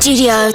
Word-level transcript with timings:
Studio 0.00 0.50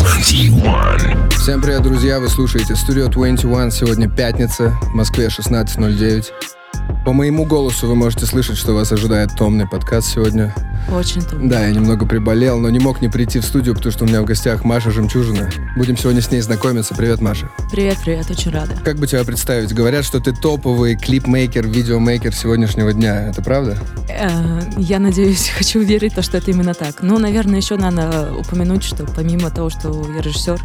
21. 0.00 1.30
Всем 1.30 1.62
привет, 1.62 1.82
друзья! 1.82 2.18
Вы 2.18 2.28
слушаете 2.28 2.72
Studio 2.72 3.06
21. 3.06 3.70
Сегодня 3.70 4.10
пятница, 4.10 4.76
в 4.82 4.92
Москве 4.92 5.28
16.09. 5.28 6.55
По 7.04 7.12
моему 7.12 7.44
голосу 7.46 7.86
вы 7.86 7.94
можете 7.94 8.26
слышать, 8.26 8.56
что 8.58 8.72
вас 8.72 8.90
ожидает 8.92 9.30
томный 9.36 9.66
подкаст 9.68 10.08
сегодня. 10.08 10.54
Очень 10.92 11.22
трудно. 11.22 11.48
Да, 11.48 11.64
я 11.66 11.72
немного 11.72 12.04
приболел, 12.06 12.58
но 12.58 12.68
не 12.70 12.78
мог 12.78 13.00
не 13.00 13.08
прийти 13.08 13.38
в 13.40 13.44
студию, 13.44 13.74
потому 13.74 13.92
что 13.92 14.04
у 14.04 14.08
меня 14.08 14.22
в 14.22 14.24
гостях 14.24 14.64
Маша 14.64 14.90
Жемчужина. 14.90 15.50
Будем 15.76 15.96
сегодня 15.96 16.20
с 16.20 16.30
ней 16.30 16.40
знакомиться. 16.40 16.94
Привет, 16.94 17.20
Маша. 17.20 17.48
Привет, 17.70 17.98
привет, 18.04 18.30
очень 18.30 18.50
рада. 18.52 18.74
Как 18.84 18.96
бы 18.98 19.06
тебя 19.06 19.24
представить? 19.24 19.72
Говорят, 19.72 20.04
что 20.04 20.20
ты 20.20 20.32
топовый 20.32 20.96
клипмейкер, 20.96 21.66
видеомейкер 21.66 22.34
сегодняшнего 22.34 22.92
дня. 22.92 23.28
Это 23.30 23.42
правда? 23.42 23.78
Э, 24.08 24.60
Я 24.76 24.98
надеюсь, 24.98 25.48
хочу 25.56 25.80
верить, 25.80 26.14
то, 26.14 26.22
что 26.22 26.38
это 26.38 26.50
именно 26.50 26.74
так. 26.74 27.02
Ну, 27.02 27.18
наверное, 27.18 27.56
еще 27.60 27.76
надо 27.76 28.32
упомянуть, 28.36 28.84
что 28.84 29.04
помимо 29.06 29.50
того, 29.50 29.70
что 29.70 29.88
я 30.14 30.22
режиссер, 30.22 30.60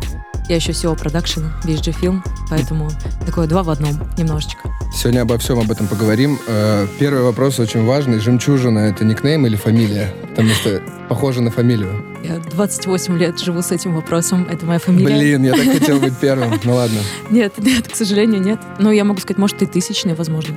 я 0.52 0.58
еще 0.58 0.74
SEO 0.74 1.00
продакшн, 1.00 1.44
VSG 1.64 1.94
фильм, 1.94 2.22
поэтому 2.50 2.90
такое 3.26 3.48
два 3.48 3.64
в 3.64 3.70
одном 3.70 3.92
немножечко. 4.18 4.70
Сегодня 4.94 5.22
обо 5.22 5.38
всем 5.38 5.60
об 5.60 5.72
этом 5.72 5.88
поговорим. 5.88 6.38
Э, 6.46 6.88
Первый 7.00 7.24
вопрос 7.24 7.58
очень 7.60 7.86
важный. 7.86 8.20
Жемчужина— 8.20 8.80
это 8.80 9.06
никнейм 9.06 9.46
или 9.46 9.56
фамилия? 9.56 10.14
Потому 10.30 10.50
что 10.50 10.82
похоже 11.08 11.42
на 11.42 11.52
фамилию. 11.52 12.06
Я 12.22 12.40
28 12.40 13.18
лет 13.18 13.40
живу 13.40 13.62
с 13.62 13.72
этим 13.72 13.96
вопросом, 13.96 14.46
это 14.52 14.66
моя 14.66 14.80
фамилия. 14.80 15.16
Блин, 15.16 15.44
я 15.44 15.54
так 15.54 15.72
хотел 15.72 16.02
быть 16.02 16.18
первым. 16.18 16.60
Ну 16.66 16.74
ладно. 16.76 17.00
Нет, 17.30 17.54
нет, 17.58 17.88
к 17.88 17.96
сожалению, 17.96 18.42
нет. 18.42 18.60
Но 18.78 18.92
я 18.92 19.06
могу 19.06 19.22
сказать, 19.22 19.38
может, 19.38 19.62
и 19.62 19.66
тысячный, 19.66 20.16
возможно. 20.16 20.56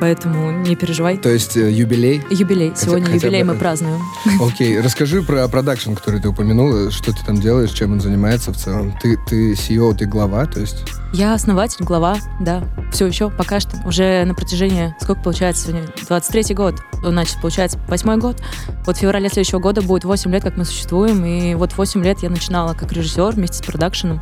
Поэтому 0.00 0.50
не 0.50 0.76
переживай. 0.76 1.16
То 1.16 1.30
есть 1.30 1.56
э, 1.56 1.70
юбилей? 1.70 2.22
Юбилей. 2.30 2.72
Сегодня 2.76 3.06
хотя 3.06 3.26
юбилей 3.26 3.42
бы 3.42 3.54
мы 3.54 3.58
празднуем. 3.58 4.00
Окей, 4.40 4.80
расскажи 4.80 5.22
про 5.22 5.46
продакшн, 5.48 5.94
который 5.94 6.20
ты 6.20 6.28
упомянула. 6.28 6.90
Что 6.90 7.12
ты 7.12 7.24
там 7.24 7.40
делаешь, 7.40 7.70
чем 7.70 7.92
он 7.92 8.00
занимается 8.00 8.52
в 8.52 8.56
целом? 8.56 8.96
Ты, 9.00 9.18
ты 9.28 9.52
CEO, 9.52 9.94
ты 9.94 10.06
глава, 10.06 10.46
то 10.46 10.60
есть... 10.60 10.84
Я 11.12 11.34
основатель, 11.34 11.84
глава, 11.84 12.18
да. 12.40 12.64
Все 12.92 13.06
еще, 13.06 13.30
пока 13.30 13.60
что. 13.60 13.76
Уже 13.86 14.24
на 14.24 14.34
протяжении, 14.34 14.94
сколько 15.00 15.22
получается 15.22 15.68
сегодня? 15.68 15.88
23-й 16.08 16.54
год. 16.54 16.74
Значит, 17.02 17.40
получается, 17.40 17.78
восьмой 17.88 18.16
год. 18.16 18.42
Вот 18.84 18.96
в 18.96 19.00
феврале 19.00 19.28
следующего 19.28 19.60
года 19.60 19.80
будет 19.80 20.04
8 20.04 20.30
лет, 20.32 20.42
как 20.42 20.56
мы 20.56 20.64
существуем. 20.64 21.24
И 21.24 21.54
вот 21.54 21.76
8 21.76 22.02
лет 22.02 22.18
я 22.22 22.30
начинала 22.30 22.74
как 22.74 22.92
режиссер 22.92 23.32
вместе 23.32 23.58
с 23.58 23.62
продакшеном. 23.62 24.20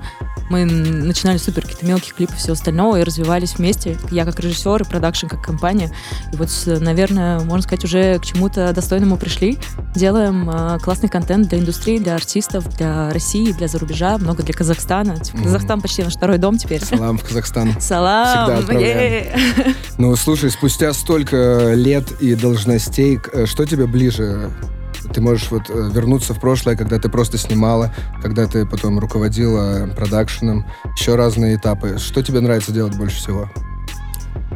Мы 0.51 0.65
начинали 0.65 1.39
супер 1.39 1.62
какие-то 1.62 1.87
мелкие 1.87 2.12
клипы 2.15 2.35
все 2.37 2.53
остальное, 2.53 3.01
и 3.01 3.05
развивались 3.05 3.57
вместе. 3.57 3.97
Я 4.11 4.25
как 4.25 4.39
режиссер 4.41 4.83
и 4.83 4.84
продакшн 4.84 5.27
как 5.27 5.43
компания. 5.43 5.91
И 6.33 6.37
вот, 6.37 6.51
с- 6.51 6.79
наверное, 6.81 7.41
можно 7.41 7.62
сказать, 7.62 7.84
уже 7.84 8.19
к 8.19 8.25
чему-то 8.25 8.73
достойному 8.73 9.17
пришли. 9.17 9.59
Делаем 9.95 10.49
э, 10.51 10.79
классный 10.81 11.09
контент 11.09 11.49
для 11.49 11.59
индустрии, 11.59 11.99
для 11.99 12.15
артистов, 12.15 12.69
для 12.77 13.11
России, 13.11 13.53
для 13.53 13.69
зарубежа, 13.69 14.19
много 14.19 14.43
для 14.43 14.55
Казахстана. 14.55 15.19
Типа, 15.19 15.39
Мгм. 15.39 15.45
Казахстан 15.47 15.81
почти 15.81 16.03
наш 16.03 16.15
второй 16.15 16.39
дом 16.39 16.59
теперь. 16.59 16.84
Салам 16.84 17.19
в 17.19 17.25
Казахстан. 17.25 17.75
Салам! 17.81 18.49
Ну, 19.99 20.17
слушай, 20.17 20.51
спустя 20.51 20.93
столько 20.93 21.73
лет 21.75 22.11
и 22.21 22.34
должностей, 22.34 23.21
э, 23.33 23.47
что 23.47 23.65
тебе 23.67 23.87
ближе? 23.87 24.51
Ты 25.12 25.20
можешь 25.20 25.50
вот 25.50 25.62
э, 25.69 25.91
вернуться 25.92 26.34
в 26.34 26.41
прошлое, 26.41 26.77
когда 26.77 26.98
ты 26.98 27.08
просто 27.08 27.39
снимала, 27.39 27.95
когда 28.22 28.47
ты 28.47 28.67
потом 28.67 28.98
руководила 28.98 29.89
продакшеном, 29.97 30.67
еще 30.98 31.14
разные 31.17 31.56
этапы. 31.56 31.98
Что 31.98 32.22
тебе 32.22 32.41
нравится 32.41 32.72
делать 32.72 32.97
больше 32.97 33.17
всего? 33.17 33.48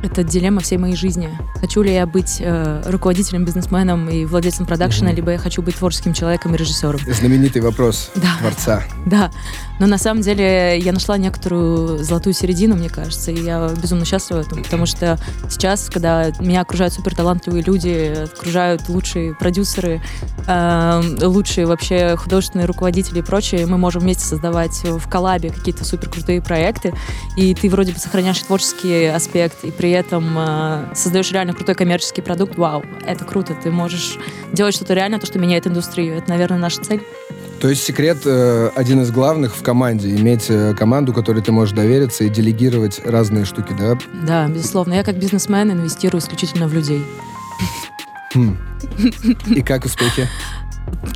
Это 0.03 0.23
дилемма 0.23 0.61
всей 0.61 0.77
моей 0.79 0.95
жизни. 0.95 1.29
Хочу 1.61 1.83
ли 1.83 1.93
я 1.93 2.07
быть 2.07 2.37
э, 2.41 2.83
руководителем, 2.87 3.45
бизнесменом 3.45 4.09
и 4.09 4.25
владельцем 4.27 4.67
продакшена, 4.67 5.09
Мгм. 5.09 5.17
либо 5.17 5.33
я 5.33 5.39
хочу 5.39 5.63
быть 5.63 5.77
творческим 5.77 6.13
человеком 6.13 6.55
и 6.55 6.59
режиссером. 6.59 7.01
Знаменитый 7.13 7.63
вопрос 7.63 8.11
Да. 8.15 8.37
творца. 8.41 8.83
Да, 9.07 9.31
но 9.79 9.87
на 9.87 9.99
самом 9.99 10.23
деле 10.23 10.79
я 10.79 10.93
нашла 10.93 11.19
некоторую 11.19 11.99
золотую 11.99 12.33
середину, 12.33 12.77
мне 12.77 12.89
кажется, 12.89 13.31
и 13.31 13.43
я 13.43 13.69
безумно 13.81 14.05
счастлива 14.05 14.41
этом, 14.41 14.63
потому 14.63 14.87
что 14.87 15.19
сейчас, 15.49 15.91
когда 15.91 16.31
меня 16.41 16.63
окружают 16.63 16.95
супер 16.95 17.15
талантливые 17.15 17.63
люди, 17.63 18.25
окружают 18.25 18.89
лучшие 18.89 19.35
продюсеры, 19.35 20.01
э, 20.47 21.03
лучшие 21.23 21.67
вообще 21.67 22.17
художественные 22.17 22.67
руководители 22.67 23.19
и 23.19 23.23
прочее, 23.23 23.67
мы 23.67 23.79
можем 23.79 24.03
вместе 24.03 24.25
создавать 24.25 24.83
в 24.85 25.09
коллабе 25.09 25.51
какие-то 25.51 25.85
супер 25.85 26.09
крутые 26.09 26.41
проекты, 26.41 26.95
и 27.37 27.55
ты 27.55 27.69
вроде 27.69 27.93
бы 27.93 27.99
сохраняешь 27.99 28.39
творческий 28.39 29.07
аспект, 29.07 29.65
и 29.65 29.71
при 29.71 29.91
этом 29.91 30.25
э, 30.39 30.95
создаешь 30.95 31.31
реально 31.33 31.53
крутой 31.53 31.75
коммерческий 31.75 32.23
продукт. 32.23 32.57
Вау, 32.57 32.83
это 33.05 33.25
круто, 33.25 33.55
ты 33.55 33.71
можешь 33.71 34.19
делать 34.53 34.75
что-то 34.75 34.95
реально, 34.95 35.19
то, 35.19 35.27
что 35.27 35.39
меняет 35.39 35.67
индустрию. 35.67 36.17
Это, 36.17 36.31
наверное, 36.31 36.59
наша 36.59 36.81
цель. 36.83 37.03
То 37.67 37.71
есть 37.71 37.83
секрет 37.83 38.19
э, 38.25 38.71
один 38.77 39.03
из 39.03 39.11
главных 39.11 39.57
в 39.57 39.63
команде. 39.65 40.15
Иметь 40.15 40.47
э, 40.51 40.73
команду, 40.75 41.13
которой 41.13 41.43
ты 41.43 41.51
можешь 41.51 41.75
довериться 41.75 42.23
и 42.23 42.29
делегировать 42.29 43.01
разные 43.05 43.45
штуки, 43.45 43.75
да? 43.77 43.99
Да, 44.25 44.47
безусловно. 44.47 44.95
Я 44.95 45.03
как 45.03 45.19
бизнесмен 45.19 45.73
инвестирую 45.73 46.21
исключительно 46.21 46.69
в 46.69 46.73
людей. 46.73 47.05
Хм. 48.37 48.57
И 49.49 49.63
как 49.63 49.85
успехи? 49.85 50.29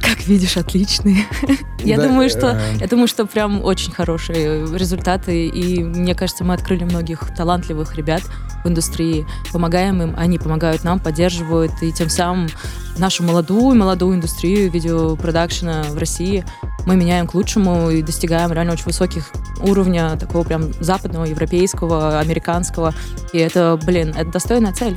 Как 0.03 0.27
видишь, 0.27 0.57
отличные. 0.57 1.25
Я 1.85 1.97
Да, 1.97 2.09
думаю, 2.09 2.29
что 2.29 2.49
э, 2.51 2.77
я 2.81 2.87
думаю, 2.87 3.09
что 3.09 3.25
прям 3.25 3.65
очень 3.65 3.93
хорошие 3.93 4.67
результаты. 4.77 5.47
И 5.47 5.83
мне 5.83 6.15
кажется, 6.15 6.45
мы 6.45 6.55
открыли 6.55 6.85
многих 6.85 7.35
талантливых 7.35 7.97
ребят 7.97 8.23
в 8.65 8.69
индустрии, 8.69 9.27
помогаем 9.53 10.03
им, 10.03 10.15
они 10.19 10.39
помогают 10.39 10.85
нам, 10.85 10.99
поддерживают, 10.99 11.73
и 11.81 11.91
тем 11.93 12.11
самым 12.11 12.49
нашу 12.99 13.23
молодую, 13.23 13.75
молодую 13.77 14.17
индустрию 14.17 14.71
видеопродакшена 14.71 15.85
в 15.85 15.97
России 15.97 16.45
мы 16.87 16.97
меняем 16.97 17.27
к 17.27 17.35
лучшему 17.35 17.91
и 17.91 18.03
достигаем 18.03 18.53
реально 18.53 18.73
очень 18.73 18.87
высоких 18.87 19.31
уровня 19.63 20.17
такого 20.17 20.45
прям 20.45 20.73
западного, 20.81 21.25
европейского, 21.25 22.19
американского. 22.19 22.95
И 23.33 23.39
это, 23.39 23.79
блин, 23.85 24.15
это 24.17 24.31
достойная 24.31 24.73
цель. 24.73 24.97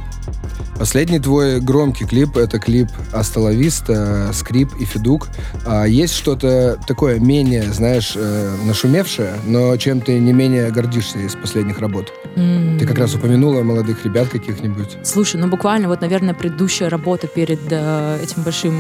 Последний 0.78 1.20
твой 1.20 1.62
громкий 1.62 2.06
клип— 2.06 2.36
это 2.38 2.60
клип 2.60 2.90
«Асталависта», 3.12 4.32
«Скрип» 4.34 4.74
и 4.80 4.86
«Федук». 4.86 5.30
А 5.66 5.86
есть 5.86 6.16
что-то 6.16 6.80
такое 6.88 7.20
менее, 7.20 7.72
знаешь, 7.72 8.14
э, 8.16 8.56
нашумевшее, 8.66 9.36
но 9.46 9.78
чем 9.78 10.02
ты 10.02 10.18
не 10.18 10.34
менее 10.34 10.72
гордишься 10.72 11.20
из 11.20 11.36
последних 11.36 11.80
работ? 11.80 12.12
М. 12.36 12.78
Ты 12.80 12.88
как 12.88 12.98
раз 12.98 13.14
упомянула 13.14 13.62
молодых 13.62 14.04
ребят 14.04 14.30
каких-нибудь. 14.30 14.98
Слушай, 15.04 15.40
ну 15.40 15.48
буквально 15.48 15.88
вот, 15.88 16.02
наверное, 16.02 16.34
предыдущая 16.34 16.90
работа 16.90 17.28
перед 17.28 17.62
э, 17.70 18.20
этим 18.24 18.42
большим 18.42 18.74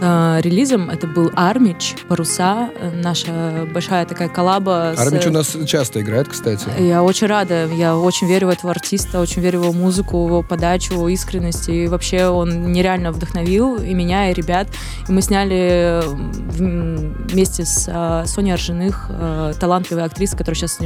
э, 0.00 0.40
релизом, 0.42 0.90
это 0.90 1.06
был 1.06 1.30
Армич, 1.36 1.96
Паруса, 2.08 2.70
э, 2.80 2.90
наша 3.02 3.66
большая 3.72 4.06
такая 4.06 4.28
коллаба. 4.28 4.94
с- 4.96 5.00
Армич 5.00 5.26
у 5.26 5.30
нас 5.30 5.56
часто 5.66 6.00
играет, 6.00 6.28
кстати. 6.28 6.68
Я 6.78 7.02
очень 7.02 7.26
рада, 7.26 7.66
я 7.66 7.96
очень 7.96 8.26
верю 8.28 8.46
в 8.48 8.50
этого 8.50 8.70
артиста, 8.72 9.20
очень 9.20 9.42
верю 9.42 9.60
в 9.60 9.62
его 9.64 9.72
музыку, 9.72 10.24
в 10.24 10.28
его 10.28 10.42
подачу, 10.42 11.06
искренность, 11.08 11.68
и 11.68 11.86
вообще 11.86 12.26
он 12.26 12.72
нереально 12.72 13.12
вдохновил 13.12 13.76
и 13.76 13.94
меня, 13.94 14.30
и 14.30 14.34
ребят. 14.34 14.68
И 15.08 15.12
мы 15.12 15.22
сняли 15.22 16.02
э, 16.02 16.02
вместе 16.64 17.64
с 17.64 17.86
э, 17.88 18.24
Соней 18.26 18.52
Аржиных, 18.54 19.06
э, 19.10 19.52
талантливой 19.58 20.04
актрисой, 20.04 20.38
которая 20.38 20.56
сейчас 20.56 20.78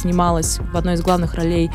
снималась 0.00 0.58
в 0.58 0.76
одной 0.76 0.94
из 0.94 1.00
главных 1.00 1.34
ролей 1.34 1.70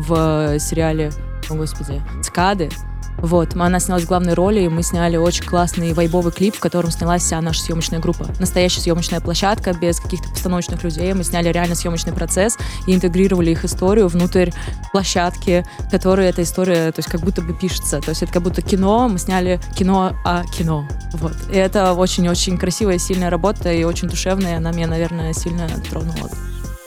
в 0.00 0.58
сериале, 0.58 1.10
о 1.50 1.54
господи, 1.54 2.02
«Цикады». 2.22 2.70
Вот, 3.18 3.54
она 3.56 3.80
снялась 3.80 4.04
в 4.04 4.08
главной 4.08 4.34
роли, 4.34 4.60
и 4.60 4.68
мы 4.68 4.82
сняли 4.82 5.16
очень 5.16 5.44
классный 5.44 5.92
вайбовый 5.92 6.32
клип, 6.32 6.56
в 6.56 6.60
котором 6.60 6.90
снялась 6.90 7.22
вся 7.22 7.40
наша 7.40 7.62
съемочная 7.62 7.98
группа. 7.98 8.26
Настоящая 8.38 8.80
съемочная 8.80 9.20
площадка, 9.20 9.72
без 9.72 10.00
каких-то 10.00 10.28
постановочных 10.28 10.82
людей. 10.84 11.12
Мы 11.12 11.24
сняли 11.24 11.48
реально 11.48 11.74
съемочный 11.74 12.12
процесс 12.12 12.56
и 12.86 12.94
интегрировали 12.94 13.50
их 13.50 13.64
историю 13.64 14.08
внутрь 14.08 14.50
площадки, 14.92 15.64
в 15.78 15.90
которой 15.90 16.28
эта 16.28 16.42
история, 16.42 16.92
то 16.92 17.00
есть 17.00 17.08
как 17.08 17.20
будто 17.20 17.42
бы 17.42 17.54
пишется. 17.54 18.00
То 18.00 18.10
есть 18.10 18.22
это 18.22 18.32
как 18.32 18.42
будто 18.42 18.62
кино, 18.62 19.08
мы 19.08 19.18
сняли 19.18 19.60
кино 19.76 20.12
о 20.24 20.44
кино. 20.44 20.86
Вот. 21.14 21.34
И 21.50 21.56
это 21.56 21.94
очень-очень 21.94 22.56
красивая, 22.58 22.98
сильная 22.98 23.30
работа 23.30 23.72
и 23.72 23.84
очень 23.84 24.08
душевная, 24.08 24.58
она 24.58 24.70
меня, 24.72 24.86
наверное, 24.86 25.32
сильно 25.32 25.68
тронула. 25.90 26.30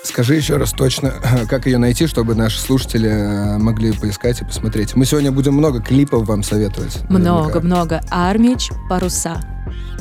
Скажи 0.03 0.35
еще 0.35 0.57
раз 0.57 0.71
точно, 0.71 1.13
как 1.49 1.65
ее 1.67 1.77
найти, 1.77 2.07
чтобы 2.07 2.35
наши 2.35 2.59
слушатели 2.59 3.09
э, 3.09 3.57
могли 3.57 3.91
поискать 3.91 4.41
и 4.41 4.45
посмотреть. 4.45 4.95
Мы 4.95 5.05
сегодня 5.05 5.31
будем 5.31 5.53
много 5.53 5.81
клипов 5.81 6.27
вам 6.27 6.43
советовать. 6.43 6.95
наверняка. 7.09 7.19
Много-много. 7.59 8.01
Армич, 8.09 8.69
паруса. 8.89 9.39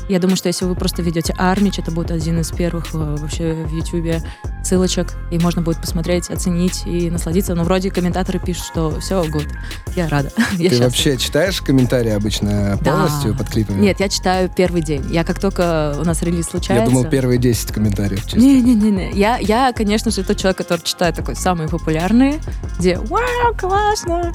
Я 0.09 0.19
думаю, 0.19 0.37
что 0.37 0.49
если 0.49 0.65
вы 0.65 0.75
просто 0.75 1.03
ведете 1.03 1.35
Армич, 1.39 1.79
это 1.79 1.91
будет 1.93 2.11
один 2.11 2.41
из 2.41 2.51
первых 2.51 2.87
э, 2.95 3.17
вообще 3.17 3.53
в 3.53 3.73
Ютубе 3.73 4.23
ссылочек, 4.65 5.15
и 5.31 5.39
можно 5.39 5.63
будет 5.63 5.81
посмотреть, 5.81 6.31
оценить 6.31 6.83
и 6.87 7.11
насладиться. 7.11 7.55
Но 7.55 7.65
вроде 7.65 7.91
комментаторы 7.91 8.39
пишут, 8.39 8.65
что 8.65 9.01
все, 9.01 9.23
good. 9.25 9.49
Я 9.97 10.09
рада. 10.09 10.31
я 10.59 10.71
Ты 10.71 10.79
вообще 10.79 11.17
читаешь 11.17 11.61
комментарии 11.61 12.11
обычно 12.11 12.79
полностью 12.85 13.33
да. 13.33 13.39
под 13.39 13.51
клипами? 13.51 13.81
Нет, 13.81 14.01
я 14.01 14.09
читаю 14.09 14.51
первый 14.55 14.83
день. 14.83 15.05
Я 15.11 15.25
как 15.25 15.39
только 15.39 15.95
у 15.99 16.05
нас 16.05 16.23
релиз 16.23 16.47
случается... 16.47 16.85
Я 16.85 16.91
думал, 16.91 17.09
первые 17.09 17.39
10 17.39 17.73
комментариев. 17.73 18.35
Не-не-не. 18.35 19.13
Я, 19.13 19.39
я, 19.39 19.73
конечно 19.73 20.11
же, 20.11 20.25
тот 20.25 20.37
человек, 20.37 20.59
который 20.59 20.83
читает 20.83 21.17
такой 21.17 21.37
самые 21.37 21.69
популярные, 21.69 22.41
где 22.79 22.99
«Вау, 22.99 23.55
классно! 23.59 24.33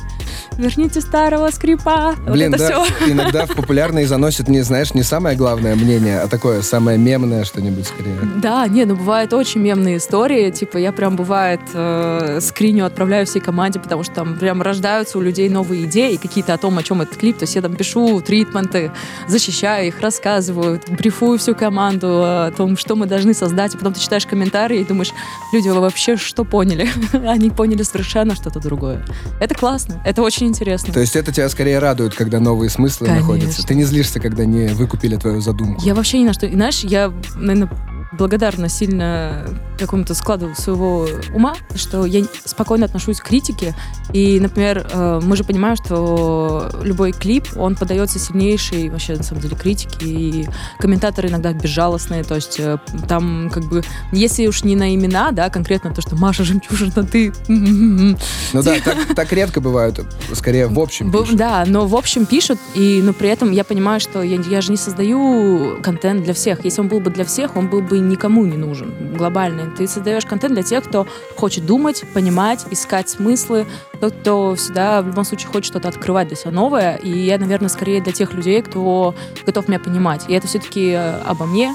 Верните 0.58 1.02
старого 1.02 1.50
скрипа!» 1.52 2.16
Блин, 2.28 2.52
вот 2.52 2.60
да, 2.60 2.84
все. 2.84 3.12
иногда 3.12 3.46
в 3.46 3.56
популярные 3.56 4.08
заносят 4.08 4.48
не, 4.48 4.62
знаешь, 4.62 4.94
не 4.94 5.04
самое 5.26 5.38
главное 5.38 5.76
мнение, 5.76 6.20
а 6.20 6.28
такое 6.28 6.62
самое 6.62 7.00
мемное 7.00 7.46
что-нибудь 7.46 7.88
скорее. 7.88 8.16
Да, 8.36 8.68
не, 8.68 8.86
ну 8.86 8.96
бывают 8.96 9.34
очень 9.34 9.60
мемные 9.60 9.98
истории. 9.98 10.52
Типа 10.52 10.78
я 10.78 10.92
прям 10.92 11.16
бывает 11.16 11.62
э, 11.74 12.38
скриню 12.42 12.86
отправляю 12.86 13.26
всей 13.26 13.40
команде, 13.40 13.80
потому 13.80 14.04
что 14.04 14.14
там 14.14 14.38
прям 14.38 14.62
рождаются 14.62 15.18
у 15.18 15.22
людей 15.22 15.50
новые 15.50 15.86
идеи 15.86 16.18
какие-то 16.18 16.54
о 16.54 16.60
том, 16.60 16.78
о 16.78 16.84
чем 16.84 17.02
этот 17.02 17.18
клип. 17.18 17.40
То 17.40 17.44
есть 17.46 17.56
я 17.56 17.64
там 17.64 17.76
пишу 17.76 18.22
тритменты, 18.22 18.92
защищаю 19.28 19.88
их, 19.88 20.00
рассказываю, 20.00 20.80
брифую 20.90 21.40
всю 21.40 21.56
команду 21.56 22.08
о 22.08 22.52
том, 22.56 22.78
что 22.78 22.96
мы 22.96 23.08
должны 23.08 23.34
создать. 23.34 23.74
И 23.74 23.78
потом 23.78 23.94
ты 23.94 24.00
читаешь 24.00 24.28
комментарии 24.28 24.82
и 24.82 24.86
думаешь, 24.86 25.12
люди, 25.52 25.70
вы 25.70 25.80
вообще 25.80 26.18
что 26.18 26.44
поняли? 26.44 26.88
Они 27.28 27.50
поняли 27.50 27.82
совершенно 27.82 28.36
что-то 28.36 28.60
другое. 28.60 29.04
Это 29.42 29.56
классно, 29.56 30.00
это 30.06 30.22
очень 30.22 30.46
интересно. 30.46 30.94
То 30.94 31.00
есть 31.00 31.16
это 31.16 31.32
тебя 31.32 31.50
скорее 31.50 31.80
радует, 31.80 32.14
когда 32.14 32.40
новые 32.40 32.70
смыслы 32.70 33.08
Конечно. 33.08 33.28
находятся? 33.28 33.66
Ты 33.66 33.74
не 33.74 33.86
злишься, 33.86 34.20
когда 34.20 34.46
не 34.46 34.68
выкупили 34.68 35.15
твою 35.18 35.42
задумку? 35.42 35.82
Я 35.84 35.94
вообще 35.94 36.20
ни 36.20 36.26
на 36.26 36.34
что... 36.34 36.48
Знаешь, 36.50 36.84
я, 36.84 37.12
наверное, 37.36 37.70
благодарна 38.18 38.70
сильно 38.70 39.46
какому-то 39.78 40.14
складу 40.14 40.54
своего 40.56 41.08
ума, 41.34 41.56
что 41.76 42.06
я 42.06 42.24
спокойно 42.46 42.86
отношусь 42.86 43.20
к 43.20 43.26
критике. 43.26 43.76
И, 44.14 44.40
например, 44.40 44.88
э, 44.90 45.20
мы 45.24 45.36
же 45.36 45.44
понимаем, 45.44 45.76
что 45.76 46.70
любой 46.82 47.12
клип, 47.12 47.48
он 47.56 47.76
подается 47.76 48.20
сильнейшей 48.20 48.90
вообще, 48.90 49.16
на 49.16 49.24
самом 49.24 49.42
деле, 49.42 49.56
критике. 49.56 50.06
И 50.06 50.48
комментаторы 50.80 51.30
иногда 51.30 51.54
безжалостные. 51.54 52.24
То 52.24 52.36
есть 52.36 52.60
э, 52.60 52.78
там 53.08 53.50
как 53.52 53.66
бы, 53.66 53.84
если 54.12 54.48
уж 54.48 54.64
не 54.64 54.76
на 54.76 54.94
имена, 54.94 55.32
да, 55.32 55.50
конкретно 55.50 55.94
то, 55.94 56.02
что 56.02 56.16
Маша 56.16 56.44
Жемчужина, 56.44 57.04
ты... 57.04 57.34
Ну 58.54 58.62
да, 58.64 58.76
так, 58.84 58.98
так 59.16 59.34
редко 59.34 59.60
бывают. 59.60 60.00
Скорее, 60.34 60.68
в 60.68 60.80
общем 60.80 61.12
пишут. 61.12 61.36
Да, 61.36 61.64
но 61.68 61.88
в 61.88 61.96
общем 61.96 62.26
пишут. 62.26 62.60
И, 62.76 63.02
но 63.04 63.14
при 63.14 63.30
этом 63.30 63.52
я 63.52 63.64
понимаю, 63.64 64.00
что 64.00 64.22
я, 64.22 64.40
я 64.42 64.62
же 64.62 64.72
не 64.72 64.78
создаю 64.78 65.82
контент 65.82 66.24
для 66.24 66.34
всех. 66.34 66.64
Если 66.64 66.82
он 66.82 66.88
был 66.88 67.00
бы 67.00 67.12
для 67.12 67.26
всех, 67.26 67.56
он 67.56 67.70
был 67.70 67.82
бы 67.82 68.00
никому 68.10 68.46
не 68.46 68.58
нужен, 68.58 69.16
глобальный. 69.16 69.66
Ты 69.76 69.88
создаешь 69.88 70.26
контент 70.26 70.54
для 70.54 70.64
тех, 70.64 70.84
кто 70.84 71.08
хочет 71.36 71.66
думать, 71.66 72.04
понимать, 72.14 72.66
искать 72.72 73.10
смыслы, 73.10 73.66
тот, 74.10 74.20
кто 74.22 74.56
всегда 74.56 75.02
в 75.02 75.08
любом 75.08 75.26
случае 75.26 75.48
хочет 75.48 75.66
что-то 75.66 75.88
открывать 75.88 76.28
для 76.28 76.38
себя 76.38 76.52
новое. 76.52 76.96
И 76.98 77.10
я, 77.10 77.38
наверное, 77.38 77.70
скорее 77.70 78.02
для 78.02 78.14
тех 78.14 78.34
людей, 78.34 78.62
кто 78.62 79.16
готов 79.46 79.68
меня 79.68 79.80
понимать. 79.80 80.26
И 80.28 80.34
это 80.34 80.48
все-таки 80.48 80.92
э, 80.92 81.22
обо 81.26 81.46
мне, 81.46 81.74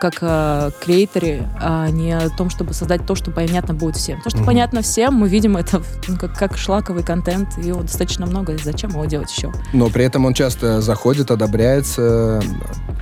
как 0.00 0.18
э, 0.20 0.70
креаторе, 0.84 1.48
а 1.60 1.88
не 1.88 2.12
о 2.12 2.28
том, 2.30 2.50
чтобы 2.50 2.74
создать 2.74 3.06
то, 3.06 3.14
что 3.14 3.30
понятно 3.30 3.74
будет 3.74 3.96
всем. 3.96 4.20
То, 4.20 4.30
что 4.30 4.40
mm-hmm. 4.40 4.44
понятно 4.44 4.82
всем, 4.82 5.14
мы 5.14 5.28
видим 5.28 5.56
это 5.56 5.82
ну, 6.08 6.16
как, 6.16 6.36
как 6.36 6.56
шлаковый 6.58 7.02
контент, 7.02 7.56
и 7.58 7.68
его 7.68 7.82
достаточно 7.82 8.26
много, 8.26 8.54
и 8.54 8.58
зачем 8.58 8.90
его 8.90 9.04
делать 9.04 9.32
еще? 9.34 9.52
Но 9.72 9.88
при 9.88 10.04
этом 10.04 10.24
он 10.24 10.34
часто 10.34 10.80
заходит, 10.80 11.30
одобряется. 11.30 12.42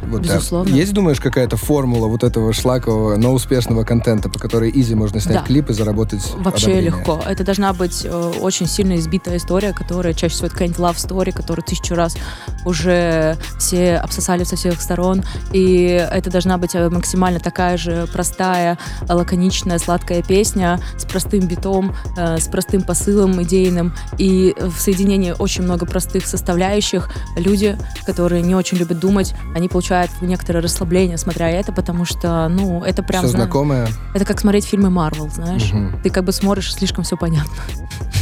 Вот, 0.02 0.22
Безусловно. 0.22 0.72
Есть, 0.72 0.92
думаешь, 0.92 1.20
какая-то 1.20 1.56
формула 1.56 2.06
вот 2.06 2.22
этого 2.22 2.52
шлакового, 2.52 3.16
но 3.16 3.32
успешного 3.32 3.82
контента, 3.84 4.28
по 4.28 4.38
которой 4.38 4.70
изи 4.72 4.94
можно 4.94 5.20
снять 5.20 5.38
да. 5.38 5.42
клип 5.42 5.70
и 5.70 5.72
заработать 5.72 6.32
Вообще 6.36 6.66
одобрение? 6.66 6.90
легко. 6.90 7.20
Это 7.26 7.42
должна 7.42 7.72
быть 7.72 8.04
э, 8.04 8.32
очень 8.40 8.65
сильно 8.66 8.96
избитая 8.96 9.36
история, 9.36 9.72
которая 9.72 10.14
чаще 10.14 10.34
всего 10.34 10.46
это 10.46 10.54
какая-нибудь 10.54 10.80
love 10.80 10.96
story, 10.96 11.32
которую 11.32 11.64
тысячу 11.64 11.94
раз 11.94 12.16
уже 12.64 13.36
все 13.58 13.96
обсосали 13.96 14.44
со 14.44 14.56
всех 14.56 14.80
сторон. 14.80 15.22
И 15.52 15.84
это 15.84 16.30
должна 16.30 16.58
быть 16.58 16.74
э, 16.74 16.88
максимально 16.90 17.40
такая 17.40 17.76
же 17.76 18.06
простая, 18.12 18.78
лаконичная, 19.08 19.78
сладкая 19.78 20.22
песня 20.22 20.80
с 20.98 21.04
простым 21.04 21.46
битом, 21.46 21.94
э, 22.16 22.38
с 22.38 22.48
простым 22.48 22.82
посылом 22.82 23.42
идейным. 23.42 23.94
И 24.18 24.54
в 24.58 24.78
соединении 24.78 25.34
очень 25.38 25.62
много 25.62 25.86
простых 25.86 26.26
составляющих. 26.26 27.10
Люди, 27.36 27.78
которые 28.04 28.42
не 28.42 28.54
очень 28.54 28.78
любят 28.78 28.98
думать, 28.98 29.34
они 29.54 29.68
получают 29.68 30.10
некоторое 30.20 30.60
расслабление, 30.60 31.18
смотря 31.18 31.50
это, 31.50 31.72
потому 31.72 32.04
что, 32.04 32.48
ну, 32.48 32.82
это 32.82 33.02
прям... 33.02 33.24
Все 33.24 33.32
знакомое? 33.32 33.88
Это 34.14 34.24
как 34.24 34.40
смотреть 34.40 34.64
фильмы 34.64 34.90
Марвел, 34.90 35.28
знаешь? 35.30 35.72
Угу. 35.72 36.02
Ты 36.02 36.10
как 36.10 36.24
бы 36.24 36.32
смотришь, 36.32 36.72
слишком 36.74 37.04
все 37.04 37.16
понятно. 37.16 37.52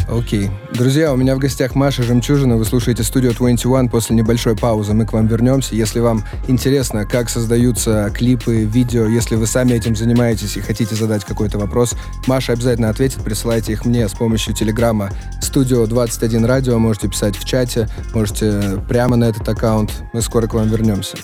Окей. 0.09 0.51
Друзья, 0.73 1.12
у 1.12 1.17
меня 1.17 1.35
в 1.35 1.39
гостях 1.39 1.75
Маша 1.75 2.03
Жемчужина. 2.03 2.56
Вы 2.56 2.65
слушаете 2.65 3.03
студию 3.03 3.35
21 3.35 3.89
после 3.89 4.15
небольшой 4.17 4.56
паузы. 4.56 4.93
Мы 4.93 5.06
к 5.06 5.12
вам 5.12 5.27
вернемся. 5.27 5.75
Если 5.75 6.01
вам 6.01 6.25
интересно, 6.47 7.06
как 7.06 7.31
создаются 7.31 8.11
клипы, 8.15 8.65
видео, 8.65 9.06
если 9.06 9.37
вы 9.37 9.47
сами 9.47 9.73
этим 9.73 9.97
занимаетесь 9.97 10.56
и 10.56 10.61
хотите 10.61 10.95
задать 10.95 11.25
какой-то 11.25 11.59
вопрос, 11.59 11.95
Маша 12.27 12.53
обязательно 12.53 12.91
ответит. 12.91 13.23
Присылайте 13.23 13.73
их 13.73 13.85
мне 13.85 14.09
с 14.09 14.12
помощью 14.12 14.55
телеграмма 14.55 15.11
Студио 15.41 15.87
21 15.87 16.45
Радио. 16.45 16.79
Можете 16.79 17.09
писать 17.09 17.37
в 17.37 17.45
чате, 17.45 17.89
можете 18.12 18.83
прямо 18.89 19.17
на 19.17 19.25
этот 19.25 19.49
аккаунт. 19.49 19.91
Мы 20.12 20.23
скоро 20.23 20.47
к 20.47 20.55
вам 20.55 20.69
вернемся. 20.69 21.17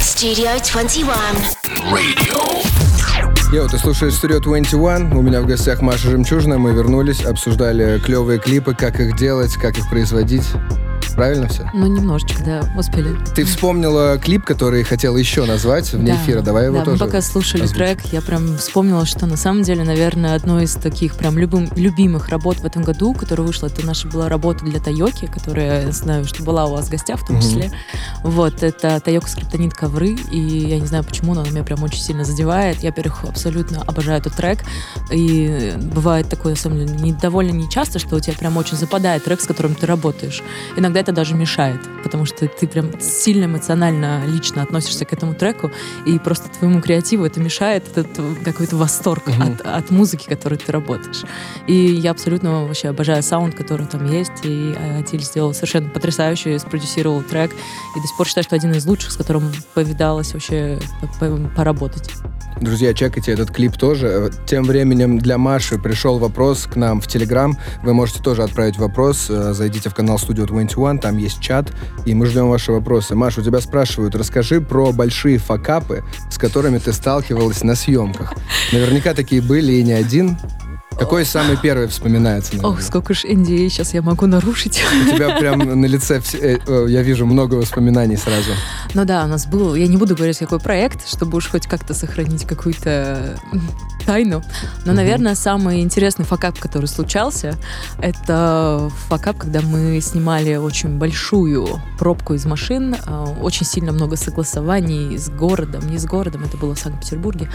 Studio 0.00 0.60
21 0.72 1.08
Radio. 1.92 2.99
Йоу, 3.52 3.68
ты 3.68 3.78
слушаешь 3.78 4.12
Studio 4.12 4.38
21, 4.38 5.12
у 5.12 5.22
меня 5.22 5.40
в 5.40 5.46
гостях 5.46 5.82
Маша 5.82 6.08
Жемчужина, 6.08 6.56
мы 6.58 6.72
вернулись, 6.72 7.24
обсуждали 7.24 7.98
клевые 7.98 8.38
клипы, 8.38 8.76
как 8.76 9.00
их 9.00 9.16
делать, 9.16 9.54
как 9.54 9.76
их 9.76 9.90
производить. 9.90 10.46
Правильно 11.20 11.48
все? 11.48 11.70
Ну, 11.74 11.86
немножечко, 11.86 12.42
да, 12.42 12.62
успели. 12.78 13.14
Ты 13.34 13.44
вспомнила 13.44 14.16
клип, 14.16 14.42
который 14.46 14.82
хотела 14.84 15.18
еще 15.18 15.44
назвать 15.44 15.92
вне 15.92 16.14
да, 16.14 16.22
эфира. 16.22 16.40
Давай 16.40 16.64
его 16.64 16.78
да, 16.78 16.84
тоже 16.86 16.96
мы 16.98 17.06
пока 17.06 17.20
слушали 17.20 17.64
озвучим. 17.64 17.84
трек, 17.84 18.06
я 18.10 18.22
прям 18.22 18.56
вспомнила, 18.56 19.04
что 19.04 19.26
на 19.26 19.36
самом 19.36 19.62
деле, 19.62 19.84
наверное, 19.84 20.34
одной 20.34 20.64
из 20.64 20.76
таких 20.76 21.16
прям 21.16 21.36
любим, 21.36 21.68
любимых 21.76 22.30
работ 22.30 22.60
в 22.60 22.64
этом 22.64 22.84
году, 22.84 23.12
которая 23.12 23.46
вышла, 23.46 23.66
это 23.66 23.84
наша 23.84 24.08
была 24.08 24.30
работа 24.30 24.64
для 24.64 24.80
Тайоки, 24.80 25.26
которая, 25.26 25.88
я 25.88 25.92
знаю, 25.92 26.24
что 26.24 26.42
была 26.42 26.64
у 26.64 26.72
вас 26.72 26.86
в 26.86 26.90
гостях 26.90 27.20
в 27.20 27.26
том 27.26 27.38
числе. 27.42 27.64
Mm-hmm. 27.64 28.20
Вот, 28.24 28.62
это 28.62 28.98
Тайока 29.00 29.28
скриптонит 29.28 29.74
ковры, 29.74 30.16
и 30.32 30.38
я 30.38 30.80
не 30.80 30.86
знаю 30.86 31.04
почему, 31.04 31.34
но 31.34 31.42
она 31.42 31.50
меня 31.50 31.64
прям 31.64 31.82
очень 31.82 32.00
сильно 32.00 32.24
задевает. 32.24 32.78
Я, 32.82 32.92
во-первых, 32.92 33.24
абсолютно 33.24 33.82
обожаю 33.82 34.20
этот 34.20 34.36
трек, 34.36 34.60
и 35.10 35.74
бывает 35.76 36.30
такое, 36.30 36.54
на 36.54 36.58
самом 36.58 36.78
деле, 36.78 36.98
не, 36.98 37.12
довольно 37.12 37.50
нечасто, 37.50 37.98
что 37.98 38.16
у 38.16 38.20
тебя 38.20 38.32
прям 38.38 38.56
очень 38.56 38.78
западает 38.78 39.24
трек, 39.24 39.42
с 39.42 39.46
которым 39.46 39.74
ты 39.74 39.84
работаешь. 39.84 40.42
Иногда 40.78 41.00
это 41.00 41.09
даже 41.12 41.34
мешает, 41.34 41.80
потому 42.02 42.24
что 42.24 42.46
ты 42.46 42.66
прям 42.66 43.00
сильно 43.00 43.44
эмоционально, 43.44 44.22
лично 44.26 44.62
относишься 44.62 45.04
к 45.04 45.12
этому 45.12 45.34
треку, 45.34 45.70
и 46.06 46.18
просто 46.18 46.48
твоему 46.48 46.80
креативу 46.80 47.24
это 47.24 47.40
мешает, 47.40 47.88
этот 47.88 48.08
какой-то 48.44 48.76
восторг 48.76 49.28
mm-hmm. 49.28 49.60
от, 49.60 49.84
от 49.84 49.90
музыки, 49.90 50.28
которой 50.28 50.56
ты 50.56 50.70
работаешь. 50.72 51.22
И 51.66 51.74
я 51.74 52.10
абсолютно 52.12 52.64
вообще 52.64 52.88
обожаю 52.88 53.22
саунд, 53.22 53.54
который 53.54 53.86
там 53.86 54.04
есть, 54.10 54.44
и 54.44 54.74
Атиль 54.98 55.22
сделал 55.22 55.54
совершенно 55.54 55.88
потрясающий, 55.88 56.58
спродюсировал 56.58 57.22
трек, 57.22 57.52
и 57.52 58.00
до 58.00 58.06
сих 58.06 58.16
пор 58.16 58.26
считаю, 58.26 58.44
что 58.44 58.56
один 58.56 58.72
из 58.72 58.86
лучших, 58.86 59.12
с 59.12 59.16
которым 59.16 59.52
повидалась 59.74 60.32
вообще 60.32 60.78
поработать. 61.56 62.10
Друзья, 62.60 62.92
чекайте 62.92 63.32
этот 63.32 63.50
клип 63.50 63.76
тоже. 63.78 64.30
Тем 64.44 64.64
временем 64.64 65.18
для 65.18 65.38
Маши 65.38 65.78
пришел 65.78 66.18
вопрос 66.18 66.66
к 66.66 66.76
нам 66.76 67.00
в 67.00 67.06
Телеграм. 67.06 67.56
Вы 67.82 67.94
можете 67.94 68.22
тоже 68.22 68.42
отправить 68.42 68.76
вопрос. 68.76 69.28
Э, 69.30 69.54
зайдите 69.54 69.88
в 69.88 69.94
канал 69.94 70.16
Studio 70.16 70.46
21, 70.46 70.89
там 70.98 71.16
есть 71.18 71.40
чат, 71.40 71.72
и 72.04 72.14
мы 72.14 72.26
ждем 72.26 72.48
ваши 72.48 72.72
вопросы. 72.72 73.14
Маша, 73.14 73.40
у 73.40 73.44
тебя 73.44 73.60
спрашивают, 73.60 74.14
расскажи 74.14 74.60
про 74.60 74.92
большие 74.92 75.38
факапы, 75.38 76.04
с 76.30 76.38
которыми 76.38 76.78
ты 76.78 76.92
сталкивалась 76.92 77.62
на 77.62 77.74
съемках. 77.74 78.34
Наверняка 78.72 79.14
такие 79.14 79.42
были 79.42 79.72
и 79.72 79.82
не 79.82 79.92
один. 79.92 80.36
Какой 81.00 81.24
самый 81.24 81.56
первый 81.56 81.86
вспоминается? 81.88 82.56
Наверное? 82.56 82.76
Ох, 82.76 82.82
сколько 82.82 83.14
ж 83.14 83.24
NDA 83.24 83.70
сейчас 83.70 83.94
я 83.94 84.02
могу 84.02 84.26
нарушить. 84.26 84.82
У 85.06 85.14
тебя 85.16 85.34
прям 85.38 85.80
на 85.80 85.86
лице, 85.86 86.20
э, 86.34 86.58
я 86.88 87.02
вижу 87.02 87.24
много 87.24 87.54
воспоминаний 87.54 88.16
сразу. 88.16 88.50
Ну 88.92 89.06
да, 89.06 89.24
у 89.24 89.26
нас 89.26 89.46
был, 89.46 89.74
я 89.74 89.86
не 89.86 89.96
буду 89.96 90.14
говорить, 90.14 90.38
какой 90.38 90.60
проект, 90.60 91.08
чтобы 91.08 91.38
уж 91.38 91.48
хоть 91.48 91.66
как-то 91.66 91.94
сохранить 91.94 92.44
какую-то 92.44 93.40
тайну. 94.04 94.42
Но, 94.84 94.92
наверное, 94.92 95.34
самый 95.34 95.80
интересный 95.80 96.24
факап, 96.24 96.58
который 96.58 96.86
случался, 96.86 97.56
это 98.00 98.90
факап, 99.08 99.38
когда 99.38 99.60
мы 99.60 100.00
снимали 100.00 100.56
очень 100.56 100.98
большую 100.98 101.68
пробку 101.98 102.34
из 102.34 102.46
машин, 102.46 102.94
э, 102.94 103.24
очень 103.40 103.66
сильно 103.66 103.92
много 103.92 104.16
согласований 104.16 105.16
с 105.16 105.28
городом, 105.28 105.86
не 105.88 105.98
с 105.98 106.06
городом, 106.06 106.44
это 106.44 106.56
было 106.56 106.74
в 106.74 106.78
Санкт-Петербурге. 106.78 107.48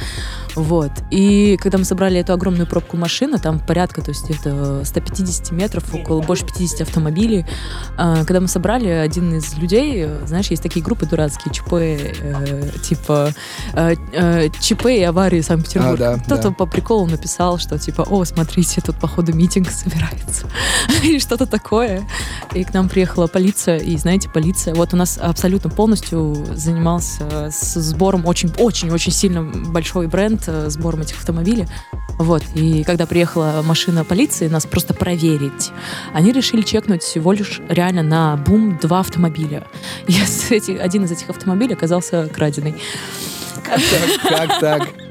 Вот. 0.55 0.91
И 1.11 1.57
когда 1.61 1.77
мы 1.77 1.85
собрали 1.85 2.19
эту 2.19 2.33
огромную 2.33 2.67
пробку 2.67 2.97
машин, 2.97 3.15
машина, 3.15 3.39
там 3.39 3.59
порядка, 3.59 4.01
то 4.01 4.09
есть 4.09 4.25
где-то 4.25 4.83
150 4.83 5.51
метров, 5.51 5.83
около 5.93 6.21
больше 6.21 6.45
50 6.45 6.81
автомобилей. 6.81 7.45
А, 7.97 8.17
когда 8.25 8.39
мы 8.39 8.47
собрали, 8.47 8.89
один 8.89 9.37
из 9.37 9.57
людей, 9.57 10.07
знаешь, 10.25 10.47
есть 10.47 10.61
такие 10.63 10.83
группы 10.83 11.05
дурацкие, 11.05 11.53
ЧП, 11.53 11.73
э, 11.73 12.69
типа 12.83 13.31
э, 13.73 13.95
э, 14.13 14.49
ЧП 14.59 14.85
и 14.87 15.03
аварии 15.03 15.41
Санкт-Петербург. 15.41 16.01
А, 16.01 16.17
да, 16.17 16.35
Кто-то 16.36 16.46
кто-то 16.46 16.56
по 16.56 16.65
приколу 16.65 17.08
написал, 17.08 17.58
что 17.58 17.80
типа, 17.80 18.01
о, 18.01 18.24
смотрите, 18.25 18.82
тут 18.82 19.00
походу 19.00 19.34
митинг 19.34 19.70
собирается. 19.72 20.48
Или 21.04 21.20
что-то 21.20 21.46
такое. 21.46 22.08
И 22.54 22.63
к 22.63 22.74
нам 22.74 22.89
приехала 22.89 23.27
полиция, 23.27 23.77
и 23.77 23.98
знаете, 23.98 24.30
полиция, 24.30 24.75
вот 24.75 24.94
у 24.94 24.98
нас 24.98 25.18
абсолютно 25.18 25.70
полностью 25.70 26.36
занимался 26.56 27.50
с 27.51 27.74
сбором 27.80 28.25
очень-очень-очень 28.25 29.12
сильно 29.12 29.44
большой 29.44 30.08
бренд, 30.08 30.44
э, 30.48 30.70
сбором 30.70 31.01
этих 31.01 31.18
автомобилей. 31.18 31.68
Вот, 32.18 32.44
и 32.54 32.84
когда 32.84 33.06
приехала 33.06 33.62
машина 33.63 34.06
полиции 34.06 34.48
нас 34.48 34.65
просто 34.65 34.94
проверить, 34.94 35.72
они 36.13 36.32
решили 36.32 36.62
чекнуть 36.62 37.04
всего 37.04 37.34
лишь 37.34 37.60
реально 37.68 38.04
на 38.04 38.38
бум 38.38 38.77
два 38.82 39.00
автомобиля. 39.00 39.65
И 40.08 40.77
один 40.77 41.06
из 41.06 41.12
этих 41.12 41.30
автомобилей 41.30 41.74
оказался 41.74 42.27
краденый. 42.27 42.75
Как 43.63 43.80
так? 43.82 44.22
Как 44.30 44.60
так? 44.60 45.04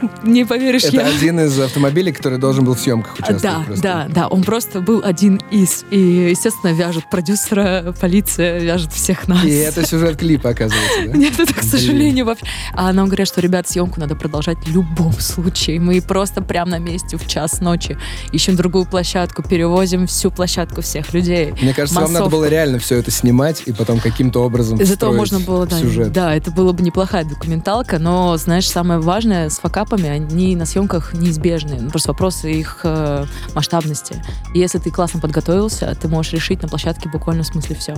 Не 0.22 0.44
поверишь, 0.44 0.84
Это 0.84 0.96
я... 0.96 1.06
один 1.06 1.40
из 1.40 1.58
автомобилей, 1.58 2.12
который 2.12 2.38
должен 2.38 2.64
был 2.64 2.74
в 2.74 2.80
съемках 2.80 3.14
участвовать. 3.14 3.42
Да, 3.42 3.62
просто. 3.64 3.82
да, 3.82 4.06
да. 4.08 4.28
Он 4.28 4.42
просто 4.42 4.80
был 4.80 5.02
один 5.04 5.40
из. 5.50 5.84
И, 5.90 5.98
естественно, 6.30 6.72
вяжет 6.72 7.08
продюсера, 7.10 7.94
полиция, 8.00 8.60
вяжет 8.60 8.92
всех 8.92 9.28
нас. 9.28 9.44
И 9.44 9.50
это 9.50 9.86
сюжет 9.86 10.18
клипа, 10.18 10.50
оказывается, 10.50 11.06
да? 11.06 11.12
Нет, 11.18 11.38
это, 11.38 11.54
к 11.54 11.62
сожалению, 11.62 12.26
вообще. 12.26 12.44
А 12.72 12.92
нам 12.92 13.06
говорят, 13.06 13.28
что, 13.28 13.40
ребят, 13.40 13.68
съемку 13.68 14.00
надо 14.00 14.16
продолжать 14.16 14.58
в 14.58 14.70
любом 14.70 15.12
случае. 15.12 15.80
Мы 15.80 16.00
просто 16.00 16.42
прямо 16.42 16.72
на 16.72 16.78
месте 16.78 17.16
в 17.16 17.26
час 17.26 17.60
ночи 17.60 17.98
ищем 18.32 18.56
другую 18.56 18.84
площадку, 18.84 19.42
перевозим 19.42 20.06
всю 20.06 20.30
площадку 20.30 20.82
всех 20.82 21.12
людей. 21.12 21.52
Мне 21.60 21.74
кажется, 21.74 22.00
Массовку. 22.00 22.12
вам 22.12 22.12
надо 22.12 22.30
было 22.30 22.48
реально 22.48 22.78
все 22.78 22.96
это 22.96 23.10
снимать 23.10 23.62
и 23.66 23.72
потом 23.72 24.00
каким-то 24.00 24.40
образом 24.40 24.78
Из 24.80 24.90
этого 24.90 25.12
можно 25.12 25.40
было, 25.40 25.66
да, 25.66 25.78
сюжет. 25.78 26.12
Да, 26.12 26.34
это 26.34 26.50
было 26.50 26.72
бы 26.72 26.82
неплохая 26.82 27.24
документалка, 27.24 27.98
но, 27.98 28.36
знаешь, 28.36 28.68
самое 28.68 29.00
важное 29.00 29.48
с 29.48 29.58
факапами, 29.90 30.08
они 30.08 30.56
на 30.56 30.66
съемках 30.66 31.14
неизбежны. 31.14 31.78
Ну, 31.80 31.90
просто 31.90 32.10
вопрос 32.10 32.44
их 32.44 32.80
э, 32.84 33.24
масштабности. 33.54 34.22
И 34.54 34.58
если 34.58 34.78
ты 34.78 34.90
классно 34.90 35.20
подготовился, 35.20 35.96
ты 36.00 36.08
можешь 36.08 36.32
решить 36.32 36.62
на 36.62 36.68
площадке 36.68 37.08
буквально 37.08 37.42
в 37.42 37.46
смысле 37.46 37.76
все. 37.76 37.94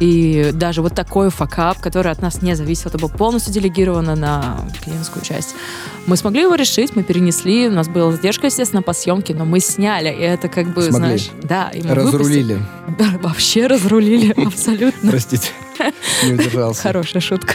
И 0.00 0.50
даже 0.52 0.82
вот 0.82 0.94
такой 0.94 1.30
факап, 1.30 1.80
который 1.80 2.12
от 2.12 2.22
нас 2.22 2.42
не 2.42 2.54
зависит, 2.54 2.86
это 2.86 2.98
было 2.98 3.08
полностью 3.08 3.52
делегировано 3.52 4.14
на 4.14 4.60
клиентскую 4.84 5.24
часть. 5.24 5.54
Мы 6.06 6.16
смогли 6.16 6.42
его 6.42 6.54
решить, 6.54 6.96
мы 6.96 7.02
перенесли, 7.02 7.68
у 7.68 7.72
нас 7.72 7.88
была 7.88 8.12
задержка, 8.12 8.46
естественно, 8.46 8.82
по 8.82 8.92
съемке, 8.92 9.34
но 9.34 9.44
мы 9.44 9.60
сняли, 9.60 10.08
и 10.08 10.22
это 10.22 10.48
как 10.48 10.66
бы, 10.74 10.82
смогли. 10.82 10.90
знаешь, 10.90 11.30
да, 11.42 11.70
и 11.70 11.82
мы 11.82 11.94
разрулили. 11.94 12.58
Да, 12.98 13.18
вообще 13.22 13.68
разрулили, 13.68 14.32
абсолютно. 14.46 15.10
Простите, 15.10 15.50
не 16.24 16.32
удержался. 16.32 16.82
Хорошая 16.88 17.22
шутка. 17.22 17.54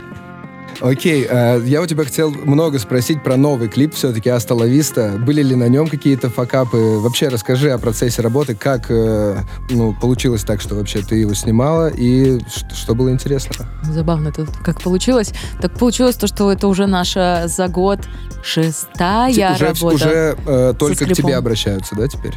Окей, 0.81 1.25
э, 1.29 1.61
я 1.65 1.81
у 1.81 1.85
тебя 1.85 2.03
хотел 2.03 2.31
много 2.31 2.79
спросить 2.79 3.23
про 3.23 3.35
новый 3.37 3.67
клип 3.67 3.93
все-таки 3.93 4.29
«Аста 4.29 4.55
Виста». 4.55 5.13
Были 5.17 5.41
ли 5.41 5.55
на 5.55 5.67
нем 5.67 5.87
какие-то 5.87 6.29
факапы? 6.29 6.77
Вообще 6.77 7.29
расскажи 7.29 7.71
о 7.71 7.77
процессе 7.77 8.21
работы, 8.21 8.55
как 8.55 8.89
э, 8.89 9.39
ну, 9.69 9.93
получилось 9.93 10.43
так, 10.43 10.61
что 10.61 10.75
вообще 10.75 11.01
ты 11.01 11.15
его 11.15 11.33
снимала, 11.33 11.87
и 11.89 12.39
что, 12.47 12.75
что 12.75 12.95
было 12.95 13.11
интересно? 13.11 13.67
Забавно 13.83 14.29
это 14.29 14.45
как 14.63 14.81
получилось. 14.81 15.33
Так 15.61 15.77
получилось 15.77 16.15
то, 16.15 16.27
что 16.27 16.51
это 16.51 16.67
уже 16.67 16.85
наша 16.85 17.43
за 17.47 17.67
год 17.67 17.99
шестая 18.43 19.53
уже, 19.55 19.65
работа. 19.65 19.95
Уже 19.95 20.37
э, 20.45 20.73
только 20.77 21.05
к 21.05 21.13
тебе 21.13 21.35
обращаются, 21.35 21.95
да, 21.95 22.07
теперь? 22.07 22.33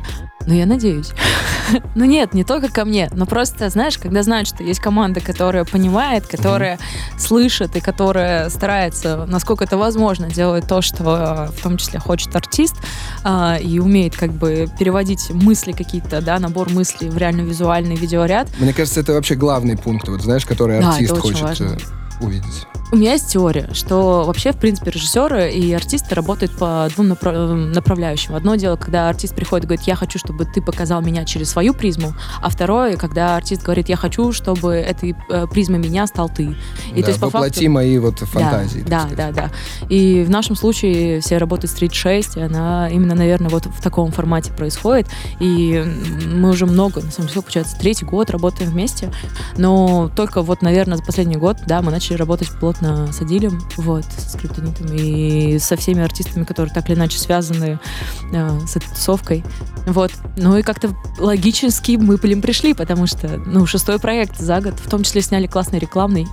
Ну, 0.46 0.54
я 0.54 0.66
надеюсь. 0.66 1.10
ну, 1.94 2.04
нет, 2.04 2.34
не 2.34 2.44
только 2.44 2.68
ко 2.68 2.84
мне, 2.84 3.10
но 3.12 3.26
просто, 3.26 3.68
знаешь, 3.68 3.98
когда 3.98 4.22
знают, 4.22 4.48
что 4.48 4.62
есть 4.64 4.80
команда, 4.80 5.20
которая 5.20 5.64
понимает, 5.64 6.26
которая 6.26 6.76
mm-hmm. 6.76 7.18
слышит 7.18 7.76
и 7.76 7.80
которая 7.80 8.48
старается, 8.48 9.26
насколько 9.26 9.64
это 9.64 9.76
возможно, 9.76 10.30
делать 10.30 10.66
то, 10.66 10.82
что 10.82 11.50
в 11.56 11.62
том 11.62 11.76
числе 11.76 11.98
хочет 11.98 12.34
артист, 12.34 12.76
э, 13.24 13.60
и 13.62 13.78
умеет 13.78 14.16
как 14.16 14.32
бы 14.32 14.66
переводить 14.78 15.30
мысли 15.30 15.72
какие-то, 15.72 16.20
да, 16.20 16.38
набор 16.38 16.70
мыслей 16.70 17.10
в 17.10 17.18
реально 17.18 17.42
визуальный 17.42 17.96
видеоряд. 17.96 18.48
Мне 18.58 18.72
кажется, 18.72 19.00
это 19.00 19.12
вообще 19.12 19.34
главный 19.34 19.76
пункт, 19.76 20.08
вот 20.08 20.22
знаешь, 20.22 20.46
который 20.46 20.80
да, 20.80 20.90
артист 20.90 21.18
хочет. 21.18 21.60
Э, 21.60 21.76
увидеть. 22.20 22.66
У 22.92 22.96
меня 22.96 23.12
есть 23.12 23.28
теория, 23.28 23.68
что 23.72 24.24
вообще, 24.26 24.50
в 24.50 24.56
принципе, 24.56 24.90
режиссеры 24.90 25.52
и 25.52 25.72
артисты 25.72 26.12
работают 26.16 26.56
по 26.56 26.88
двум 26.92 27.08
направляющим. 27.72 28.34
Одно 28.34 28.56
дело, 28.56 28.74
когда 28.74 29.08
артист 29.08 29.36
приходит 29.36 29.64
и 29.64 29.68
говорит, 29.68 29.86
я 29.86 29.94
хочу, 29.94 30.18
чтобы 30.18 30.44
ты 30.44 30.60
показал 30.60 31.00
меня 31.00 31.24
через 31.24 31.50
свою 31.50 31.72
призму, 31.72 32.14
а 32.42 32.50
второе, 32.50 32.96
когда 32.96 33.36
артист 33.36 33.62
говорит, 33.62 33.88
я 33.88 33.94
хочу, 33.94 34.32
чтобы 34.32 34.74
этой 34.74 35.14
э, 35.28 35.46
призмой 35.46 35.78
меня 35.78 36.08
стал 36.08 36.28
ты. 36.28 36.56
И 36.92 36.96
да, 36.96 37.02
то 37.02 37.08
есть, 37.08 37.20
по 37.20 37.30
факту... 37.30 37.70
мои 37.70 37.96
вот 37.98 38.18
фантазии. 38.18 38.80
Да, 38.80 39.06
да, 39.16 39.30
да, 39.30 39.32
да. 39.32 39.50
И 39.88 40.24
в 40.24 40.30
нашем 40.30 40.56
случае 40.56 41.20
все 41.20 41.38
работают 41.38 41.72
Street 41.72 41.94
6, 41.94 42.38
и 42.38 42.40
она 42.40 42.88
именно, 42.90 43.14
наверное, 43.14 43.50
вот 43.50 43.66
в 43.66 43.80
таком 43.80 44.10
формате 44.10 44.52
происходит. 44.52 45.06
И 45.38 45.80
мы 46.26 46.50
уже 46.50 46.66
много, 46.66 47.02
на 47.02 47.12
самом 47.12 47.28
деле, 47.28 47.42
получается, 47.42 47.76
третий 47.78 48.04
год 48.04 48.30
работаем 48.30 48.68
вместе, 48.68 49.12
но 49.56 50.10
только 50.16 50.42
вот, 50.42 50.60
наверное, 50.60 50.96
за 50.96 51.04
последний 51.04 51.36
год, 51.36 51.58
да, 51.68 51.82
мы 51.82 51.92
начали 51.92 52.16
работать 52.16 52.48
плотно 52.58 52.79
плотно 52.80 53.12
с 53.12 53.20
Адилем, 53.20 53.60
вот, 53.76 54.04
с 54.04 54.36
криптонитом 54.36 54.86
и 54.92 55.58
со 55.58 55.76
всеми 55.76 56.02
артистами, 56.02 56.44
которые 56.44 56.72
так 56.72 56.88
или 56.88 56.96
иначе 56.96 57.18
связаны 57.18 57.78
э, 58.32 58.60
с 58.66 58.76
этой 58.76 58.88
тусовкой. 58.88 59.44
Вот. 59.86 60.12
Ну 60.36 60.56
и 60.56 60.62
как-то 60.62 60.94
логически 61.18 61.92
мы 61.92 62.18
ним 62.22 62.42
пришли, 62.42 62.74
потому 62.74 63.06
что, 63.06 63.28
ну, 63.46 63.66
шестой 63.66 63.98
проект 63.98 64.38
за 64.38 64.60
год, 64.60 64.74
в 64.78 64.88
том 64.88 65.02
числе 65.02 65.22
сняли 65.22 65.46
классный 65.46 65.78
рекламный 65.78 66.26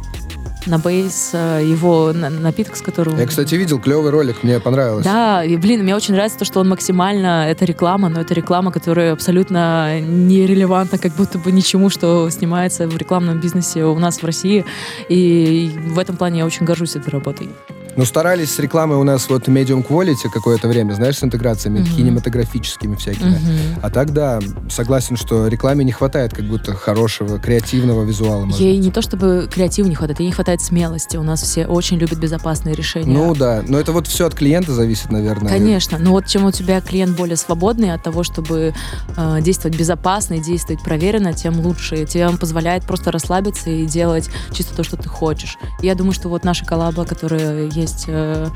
на 0.68 0.78
бейс 0.78 1.32
э, 1.34 1.62
его 1.64 2.14
напиток, 2.14 2.76
с 2.76 2.82
которым... 2.82 3.18
Я, 3.18 3.26
кстати, 3.26 3.56
видел 3.56 3.80
клевый 3.80 4.12
ролик, 4.12 4.44
мне 4.44 4.60
понравилось. 4.60 5.06
Да, 5.06 5.44
и, 5.44 5.56
блин, 5.58 5.84
мне 5.84 5.96
очень 5.96 6.14
нравится 6.14 6.40
то, 6.40 6.46
что 6.46 6.60
он 6.60 6.70
максимально... 6.70 7.48
Это 7.48 7.66
реклама, 7.66 8.10
но 8.10 8.22
это 8.22 8.34
реклама, 8.34 8.72
которая 8.72 9.14
абсолютно 9.14 10.00
нерелевантна 10.02 10.98
как 10.98 11.14
будто 11.14 11.38
бы 11.38 11.52
ничему, 11.52 11.90
что 11.90 12.30
снимается 12.30 12.88
в 12.88 12.98
рекламном 12.98 13.40
бизнесе 13.40 13.86
у 13.86 13.98
нас 13.98 14.22
в 14.22 14.26
России. 14.26 14.66
И 15.10 15.72
в 15.88 16.00
этом 16.00 16.18
плане 16.18 16.40
я 16.40 16.46
очень 16.46 16.66
горжусь 16.66 16.96
этой 16.96 17.10
работой. 17.10 17.50
Ну, 17.98 18.06
старались 18.06 18.54
с 18.54 18.60
рекламой 18.60 18.98
у 18.98 19.04
нас 19.04 19.28
вот 19.28 19.48
medium 19.48 19.86
quality 19.86 20.30
какое-то 20.32 20.68
время, 20.68 20.94
знаешь, 20.94 21.18
с 21.18 21.24
интеграциями 21.24 21.80
mm-hmm. 21.80 21.96
кинематографическими 21.96 22.96
всякими. 22.96 23.32
Mm-hmm. 23.32 23.80
А 23.82 23.90
так, 23.90 24.14
да, 24.14 24.40
согласен, 24.70 25.18
что 25.18 25.48
рекламе 25.48 25.84
не 25.84 25.92
хватает 25.92 26.32
как 26.32 26.46
будто 26.46 26.76
хорошего, 26.76 27.40
креативного 27.40 28.04
визуала. 28.04 28.46
Ей 28.52 28.76
быть. 28.76 28.86
не 28.86 28.92
то 28.92 29.02
чтобы 29.02 29.50
креатива 29.52 29.88
не 29.88 29.96
хватает, 29.96 30.20
ей 30.20 30.28
не 30.28 30.32
хватает 30.32 30.62
смелости. 30.62 31.18
У 31.18 31.24
нас 31.24 31.42
все 31.42 31.66
очень 31.66 31.98
любят 31.98 32.20
безопасные 32.20 32.76
решения. 32.76 33.12
Ну 33.12 33.34
да, 33.34 33.64
но 33.68 33.80
это 33.80 33.92
вот 33.92 34.06
все 34.06 34.28
от 34.28 34.36
клиента 34.36 34.74
зависит, 34.74 35.12
наверное. 35.12 35.50
Конечно, 35.52 35.98
но 35.98 36.12
вот 36.12 36.28
чем 36.28 36.46
у 36.46 36.52
тебя 36.52 36.82
клиент 36.82 37.18
более 37.18 37.36
свободный 37.36 37.94
от 37.94 38.04
того, 38.04 38.22
чтобы 38.22 38.76
э, 39.16 39.42
действовать 39.42 39.76
безопасно 39.76 40.36
и 40.36 40.40
действовать 40.40 40.84
проверенно, 40.84 41.34
тем 41.34 41.60
лучше. 41.62 42.06
Тебе 42.06 42.28
он 42.28 42.38
позволяет 42.38 42.84
просто 42.84 43.12
расслабиться 43.12 43.72
и 43.72 43.88
делать 43.88 44.30
чисто 44.52 44.76
то, 44.76 44.84
что 44.84 44.98
ты 44.98 45.10
хочешь. 45.10 45.58
И 45.82 45.88
я 45.88 45.96
думаю, 45.96 46.14
что 46.14 46.30
вот 46.30 46.44
наша 46.44 46.64
коллаба, 46.64 47.04
которая 47.04 47.68
есть 47.70 47.87
есть 47.88 48.06
э, 48.08 48.48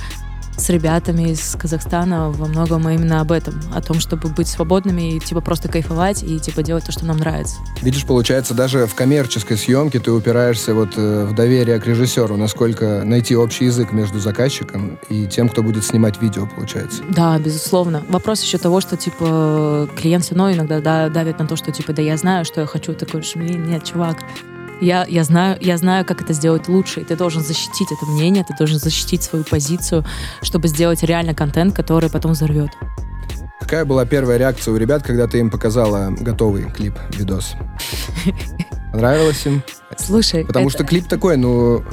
с 0.58 0.70
ребятами 0.70 1.32
из 1.32 1.56
Казахстана 1.56 2.30
во 2.30 2.48
многом 2.48 2.88
именно 2.88 3.22
об 3.22 3.32
этом, 3.32 3.60
о 3.74 3.82
том, 3.82 4.00
чтобы 4.00 4.30
быть 4.30 4.48
свободными 4.48 5.16
и 5.16 5.20
типа 5.20 5.42
просто 5.42 5.70
кайфовать 5.70 6.24
и 6.24 6.40
типа 6.40 6.62
делать 6.62 6.86
то, 6.86 6.92
что 6.92 7.06
нам 7.06 7.18
нравится. 7.18 7.56
Видишь, 7.82 8.06
получается, 8.06 8.54
даже 8.54 8.86
в 8.86 8.94
коммерческой 8.94 9.58
съемке 9.58 10.00
ты 10.00 10.12
упираешься 10.12 10.74
вот 10.74 10.94
э, 10.98 11.26
в 11.26 11.34
доверие 11.34 11.80
к 11.80 11.88
режиссеру, 11.88 12.38
насколько 12.38 13.04
найти 13.04 13.36
общий 13.36 13.66
язык 13.66 13.92
между 13.92 14.20
заказчиком 14.20 15.00
и 15.10 15.26
тем, 15.26 15.50
кто 15.50 15.64
будет 15.64 15.86
снимать 15.86 16.22
видео, 16.22 16.48
получается. 16.48 17.04
Да, 17.10 17.40
безусловно. 17.40 18.04
Вопрос 18.10 18.44
еще 18.44 18.58
того, 18.58 18.82
что 18.82 18.98
типа 18.98 19.90
клиент 19.96 20.26
все 20.26 20.36
равно 20.36 20.54
иногда 20.54 20.80
да, 20.82 21.10
давит 21.10 21.40
на 21.40 21.48
то, 21.48 21.56
что 21.56 21.72
типа 21.72 21.94
да 21.94 22.02
я 22.02 22.18
знаю, 22.18 22.46
что 22.46 22.62
я 22.62 22.68
хочу, 22.68 22.94
такой, 22.94 23.24
блин, 23.36 23.66
нет, 23.66 23.84
чувак, 23.86 24.18
я, 24.82 25.06
я, 25.08 25.24
знаю, 25.24 25.58
я 25.62 25.78
знаю, 25.78 26.06
как 26.06 26.22
это 26.22 26.34
сделать 26.34 26.68
лучше, 26.68 27.02
и 27.02 27.04
ты 27.04 27.16
должен 27.16 27.42
защитить 27.42 27.92
это 27.92 28.06
мнение, 28.06 28.44
ты 28.44 28.54
должен 28.58 28.80
защитить 28.80 29.24
свою 29.24 29.46
позицию, 29.46 30.04
чтобы 30.42 30.68
сделать 30.68 31.04
реально 31.04 31.34
контент, 31.34 31.76
который 31.76 32.10
потом 32.10 32.32
взорвет. 32.32 32.72
Какая 33.60 33.86
была 33.86 34.06
первая 34.06 34.38
реакция 34.38 34.74
у 34.74 34.78
ребят, 34.78 35.04
когда 35.04 35.28
ты 35.28 35.40
им 35.40 35.50
показала 35.50 36.12
готовый 36.20 36.70
клип, 36.72 36.96
видос? 37.18 37.54
Понравилось 38.92 39.46
им? 39.46 39.64
Слушай, 39.98 40.44
Потому 40.46 40.68
это... 40.68 40.78
что 40.78 40.84
клип 40.84 41.08
такой, 41.08 41.38
ну, 41.38 41.84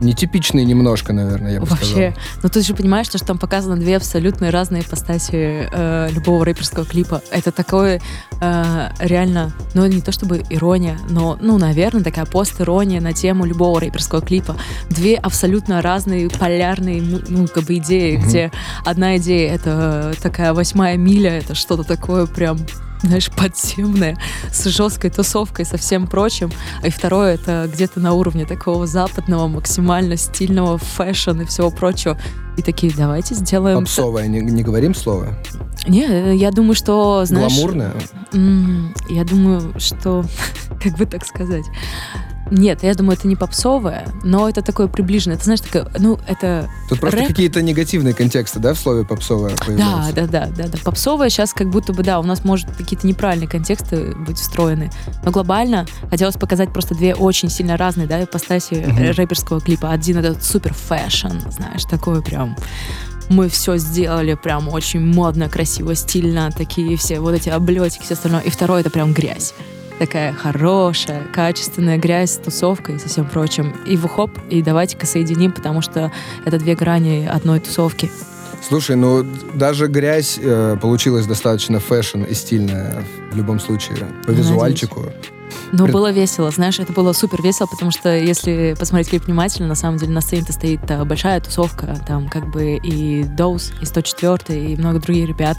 Нетипичный 0.00 0.64
немножко, 0.64 1.12
наверное, 1.12 1.54
я 1.54 1.60
бы 1.60 1.66
Вообще. 1.66 2.12
Сказал. 2.12 2.12
Но 2.42 2.48
ты 2.48 2.62
же 2.62 2.74
понимаешь, 2.74 3.06
что 3.06 3.18
там 3.24 3.38
показаны 3.38 3.76
две 3.76 3.96
абсолютно 3.96 4.50
разные 4.50 4.82
ипостаси 4.82 5.68
э, 5.70 6.08
любого 6.12 6.44
рэперского 6.44 6.84
клипа. 6.84 7.22
Это 7.30 7.50
такое 7.50 8.00
э, 8.40 8.88
реально, 9.00 9.52
ну 9.74 9.86
не 9.86 10.00
то 10.00 10.12
чтобы 10.12 10.44
ирония, 10.50 10.98
но, 11.08 11.36
ну, 11.40 11.58
наверное, 11.58 12.04
такая 12.04 12.26
пост-ирония 12.26 13.00
на 13.00 13.12
тему 13.12 13.44
любого 13.44 13.80
рэперского 13.80 14.20
клипа. 14.20 14.56
Две 14.88 15.16
абсолютно 15.16 15.82
разные 15.82 16.30
полярные, 16.30 17.02
ну, 17.02 17.48
как 17.48 17.64
бы 17.64 17.76
идеи, 17.76 18.16
угу. 18.16 18.26
где 18.26 18.52
одна 18.84 19.16
идея— 19.16 19.52
это 19.54 20.14
такая 20.22 20.52
восьмая 20.54 20.96
миля, 20.96 21.38
это 21.38 21.54
что-то 21.54 21.82
такое 21.82 22.26
прям 22.26 22.58
знаешь, 23.02 23.30
подземное, 23.30 24.16
с 24.52 24.64
жесткой 24.64 25.10
тусовкой, 25.10 25.64
со 25.64 25.76
всем 25.76 26.06
прочим. 26.06 26.50
И 26.82 26.90
второе, 26.90 27.34
это 27.34 27.68
где-то 27.72 28.00
на 28.00 28.12
уровне 28.12 28.44
такого 28.44 28.86
западного, 28.86 29.46
максимально 29.48 30.16
стильного 30.16 30.78
fashion 30.78 31.42
и 31.42 31.44
всего 31.44 31.70
прочего. 31.70 32.18
И 32.56 32.62
такие, 32.62 32.92
давайте 32.96 33.34
сделаем... 33.34 33.80
Попсовое, 33.80 34.26
не, 34.26 34.40
не 34.40 34.62
говорим 34.62 34.94
слово? 34.94 35.38
Не, 35.86 36.36
я 36.36 36.50
думаю, 36.50 36.74
что, 36.74 37.24
знаешь... 37.24 37.54
Гламурное? 37.54 37.94
Я 39.08 39.24
думаю, 39.24 39.74
что... 39.78 40.24
Как 40.82 40.96
бы 40.96 41.06
так 41.06 41.24
сказать? 41.24 41.64
Нет, 42.50 42.82
я 42.82 42.94
думаю, 42.94 43.16
это 43.18 43.28
не 43.28 43.36
попсовое, 43.36 44.06
но 44.24 44.48
это 44.48 44.62
такое 44.62 44.88
приближенное. 44.88 45.36
Это 45.36 45.44
знаешь, 45.44 45.60
такое, 45.60 45.90
ну, 45.98 46.18
это 46.26 46.68
Тут 46.88 47.00
просто 47.00 47.20
рэп. 47.20 47.28
какие-то 47.28 47.62
негативные 47.62 48.14
контексты, 48.14 48.58
да, 48.58 48.74
в 48.74 48.78
слове 48.78 49.04
попсовое 49.04 49.50
Да, 49.56 49.64
появляются? 49.64 50.12
да, 50.14 50.26
да, 50.26 50.46
да, 50.56 50.68
да. 50.68 50.78
Попсовое 50.84 51.28
сейчас 51.28 51.52
как 51.52 51.68
будто 51.70 51.92
бы, 51.92 52.02
да, 52.02 52.20
у 52.20 52.22
нас 52.22 52.44
может 52.44 52.70
какие-то 52.76 53.06
неправильные 53.06 53.48
контексты 53.48 54.14
быть 54.14 54.38
встроены. 54.38 54.90
Но 55.24 55.30
глобально 55.30 55.86
хотелось 56.10 56.36
показать 56.36 56.72
просто 56.72 56.94
две 56.94 57.14
очень 57.14 57.50
сильно 57.50 57.76
разные, 57.76 58.06
да, 58.06 58.22
ипостаси 58.22 58.74
Мгм. 58.86 59.10
рэперского 59.12 59.60
клипа. 59.60 59.90
Один 59.90 60.18
это 60.18 60.36
супер 60.42 60.72
fashion, 60.74 61.38
знаешь, 61.50 61.84
такой 61.84 62.22
прям 62.22 62.56
мы 63.28 63.50
все 63.50 63.76
сделали 63.76 64.32
прям 64.34 64.68
очень 64.70 65.00
модно, 65.04 65.50
красиво, 65.50 65.94
стильно, 65.94 66.50
такие 66.50 66.96
все 66.96 67.20
вот 67.20 67.34
эти 67.34 67.50
облетики, 67.50 68.02
все 68.02 68.14
остальное. 68.14 68.40
И 68.40 68.48
второе 68.50 68.80
это 68.80 68.88
прям 68.88 69.12
грязь. 69.12 69.52
Такая 69.98 70.32
хорошая, 70.32 71.24
качественная 71.32 71.98
грязь 71.98 72.32
с 72.32 72.36
тусовкой 72.36 72.96
и 72.96 72.98
со 72.98 73.08
всем 73.08 73.26
прочим. 73.26 73.74
И 73.86 73.96
в 73.96 74.06
хоп, 74.06 74.30
и 74.48 74.62
давайте-ка 74.62 75.06
соединим, 75.06 75.52
потому 75.52 75.82
что 75.82 76.12
это 76.44 76.58
две 76.58 76.74
грани 76.74 77.26
одной 77.26 77.60
тусовки. 77.60 78.10
Слушай, 78.66 78.96
ну 78.96 79.24
даже 79.54 79.86
грязь 79.86 80.38
э, 80.40 80.76
получилась 80.80 81.26
достаточно 81.26 81.80
fashion 81.80 82.22
и 82.22 82.34
стильная 82.34 83.04
в 83.32 83.36
любом 83.36 83.60
случае. 83.60 83.96
По 84.24 84.28
Надеюсь. 84.30 84.38
визуальчику. 84.48 85.12
Но 85.72 85.84
Пред- 85.84 85.92
было 85.94 86.10
весело, 86.12 86.50
знаешь, 86.50 86.78
это 86.78 86.92
было 86.92 87.12
супер 87.12 87.42
весело, 87.42 87.66
потому 87.66 87.90
что 87.90 88.16
если 88.16 88.74
посмотреть 88.78 89.10
клип 89.10 89.26
внимательно, 89.26 89.68
на 89.68 89.74
самом 89.74 89.98
деле 89.98 90.12
на 90.12 90.20
сцене-то 90.20 90.52
стоит 90.52 90.80
э, 90.90 91.04
большая 91.04 91.40
тусовка, 91.40 91.98
там 92.06 92.28
как 92.28 92.50
бы 92.50 92.76
и 92.76 93.24
Доус, 93.24 93.72
и 93.80 93.84
104, 93.84 94.72
и 94.72 94.76
много 94.76 95.00
других 95.00 95.28
ребят, 95.28 95.58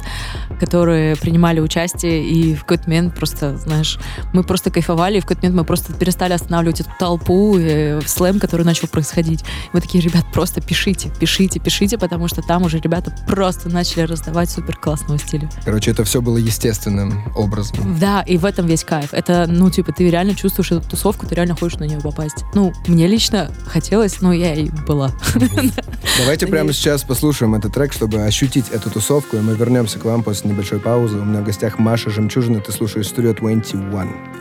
которые 0.60 1.16
принимали 1.16 1.60
участие, 1.60 2.24
и 2.26 2.56
в 2.56 2.62
какой-то 2.62 2.90
момент 2.90 3.16
просто, 3.16 3.58
знаешь, 3.58 4.00
мы 4.34 4.44
просто 4.44 4.72
кайфовали, 4.72 5.18
и 5.18 5.20
в 5.20 5.24
какой-то 5.24 5.42
момент 5.42 5.60
мы 5.60 5.66
просто 5.66 5.94
перестали 5.94 6.34
останавливать 6.34 6.82
эту 6.82 6.92
толпу, 7.00 7.58
э, 7.58 8.02
слэм, 8.06 8.40
который 8.40 8.66
начал 8.66 8.88
происходить. 8.88 9.44
Мы 9.74 9.82
такие, 9.82 10.04
ребят, 10.04 10.26
просто 10.34 10.62
пишите, 10.62 11.12
пишите, 11.20 11.60
пишите, 11.60 11.98
потому 11.98 12.28
что 12.28 12.42
там 12.42 12.64
уже 12.64 12.80
ребята 12.80 13.14
просто 13.28 13.70
начали 13.70 14.04
раздавать 14.04 14.50
супер 14.50 14.78
классного 14.78 15.20
стиля. 15.20 15.50
Короче, 15.66 15.92
это 15.92 16.04
все 16.04 16.22
было 16.22 16.38
естественным 16.38 17.24
образом. 17.36 17.98
Да, 18.00 18.22
и 18.22 18.38
в 18.38 18.46
этом 18.46 18.66
весь 18.66 18.84
кайф. 18.84 19.14
Это, 19.14 19.46
ну, 19.48 19.70
типа, 19.80 19.94
ты 19.94 20.10
реально 20.10 20.36
чувствуешь 20.36 20.72
эту 20.72 20.90
тусовку, 20.90 21.26
ты 21.26 21.36
реально 21.36 21.56
хочешь 21.56 21.80
на 21.80 21.86
нее 21.86 22.02
попасть. 22.02 22.44
Ну, 22.54 22.74
мне 22.88 23.08
лично 23.08 23.50
хотелось, 23.66 24.20
но 24.20 24.34
я 24.34 24.54
и 24.54 24.70
была. 24.70 25.12
Давайте 26.18 26.48
прямо 26.48 26.74
сейчас 26.74 27.04
послушаем 27.04 27.56
этот 27.56 27.74
трек, 27.74 27.94
чтобы 27.94 28.24
ощутить 28.24 28.70
эту 28.70 28.90
тусовку, 28.90 29.38
и 29.38 29.40
мы 29.40 29.56
вернемся 29.56 29.98
к 29.98 30.06
вам 30.06 30.24
после 30.24 30.52
небольшой 30.52 30.80
паузы. 30.80 31.18
У 31.18 31.24
меня 31.24 31.40
в 31.40 31.46
гостях 31.46 31.80
Маша 31.80 32.10
Жемчужина, 32.10 32.60
ты 32.60 32.74
слушаешь 32.74 33.06
Studio 33.08 33.34
21. 33.34 34.39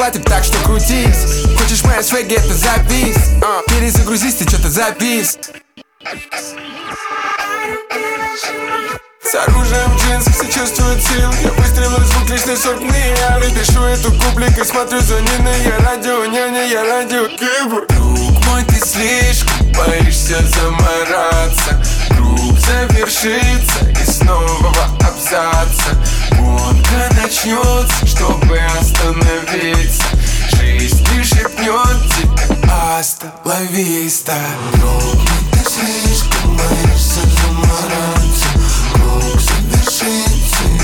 Платим, 0.00 0.22
так 0.22 0.42
что 0.42 0.56
крутись. 0.64 1.44
Хочешь 1.58 1.84
моя 1.84 2.02
свеги, 2.02 2.32
это 2.32 2.54
запись 2.54 3.18
а, 3.44 3.60
Перезагрузись, 3.68 4.34
ты 4.36 4.48
что-то 4.48 4.70
запись 4.70 5.36
С 9.22 9.34
оружием 9.34 9.90
в 9.90 10.02
джинсах 10.02 10.34
все 10.36 10.58
чувствуют 10.58 11.02
сил. 11.02 11.30
Я 11.42 11.52
выстрелил 11.52 11.98
звук 11.98 12.30
лишь 12.30 12.46
на 12.46 12.56
сотни 12.56 12.88
Я 13.18 13.40
пишу 13.40 13.82
эту 13.82 14.10
публикой, 14.12 14.64
смотрю 14.64 15.00
за 15.00 15.20
Ниной. 15.20 15.64
Я 15.66 15.76
радио, 15.84 16.24
няня, 16.24 16.66
я 16.66 16.82
радио 16.82 17.26
Кибер 17.26 17.86
Друг 17.88 18.46
мой, 18.46 18.64
ты 18.64 18.76
слишком 18.76 19.70
боишься 19.72 20.38
замораться. 20.48 21.84
Круг 22.16 22.58
завершится 22.58 23.90
и 23.90 24.10
снова 24.10 24.72
абзаца 25.00 26.00
Гонка 26.90 27.14
начнется, 27.14 28.06
чтобы 28.06 28.58
остановиться. 28.78 30.04
Жизнь 30.56 31.06
лишь 31.14 31.28
шепнет 31.28 31.98
тебе 32.16 32.70
Остановись-то. 32.98 34.36
Друг 34.74 35.14
мой, 35.14 35.50
ты 35.52 35.58
слишком 35.58 36.56
боишься 36.56 37.20
замораться 37.42 38.46
Круг 38.92 39.40
завершится 39.40 40.79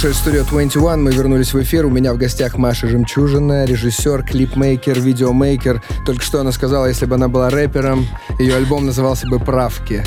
Слушай, 0.00 0.16
Studio 0.16 0.48
21, 0.48 1.02
мы 1.02 1.12
вернулись 1.12 1.52
в 1.52 1.62
эфир. 1.62 1.84
У 1.84 1.90
меня 1.90 2.14
в 2.14 2.16
гостях 2.16 2.56
Маша 2.56 2.88
Жемчужина, 2.88 3.66
режиссер, 3.66 4.22
клипмейкер, 4.22 4.98
видеомейкер. 4.98 5.82
Только 6.06 6.22
что 6.22 6.40
она 6.40 6.52
сказала, 6.52 6.86
если 6.86 7.04
бы 7.04 7.16
она 7.16 7.28
была 7.28 7.50
рэпером, 7.50 8.08
ее 8.38 8.56
альбом 8.56 8.86
назывался 8.86 9.28
бы 9.28 9.38
«Правки». 9.38 10.02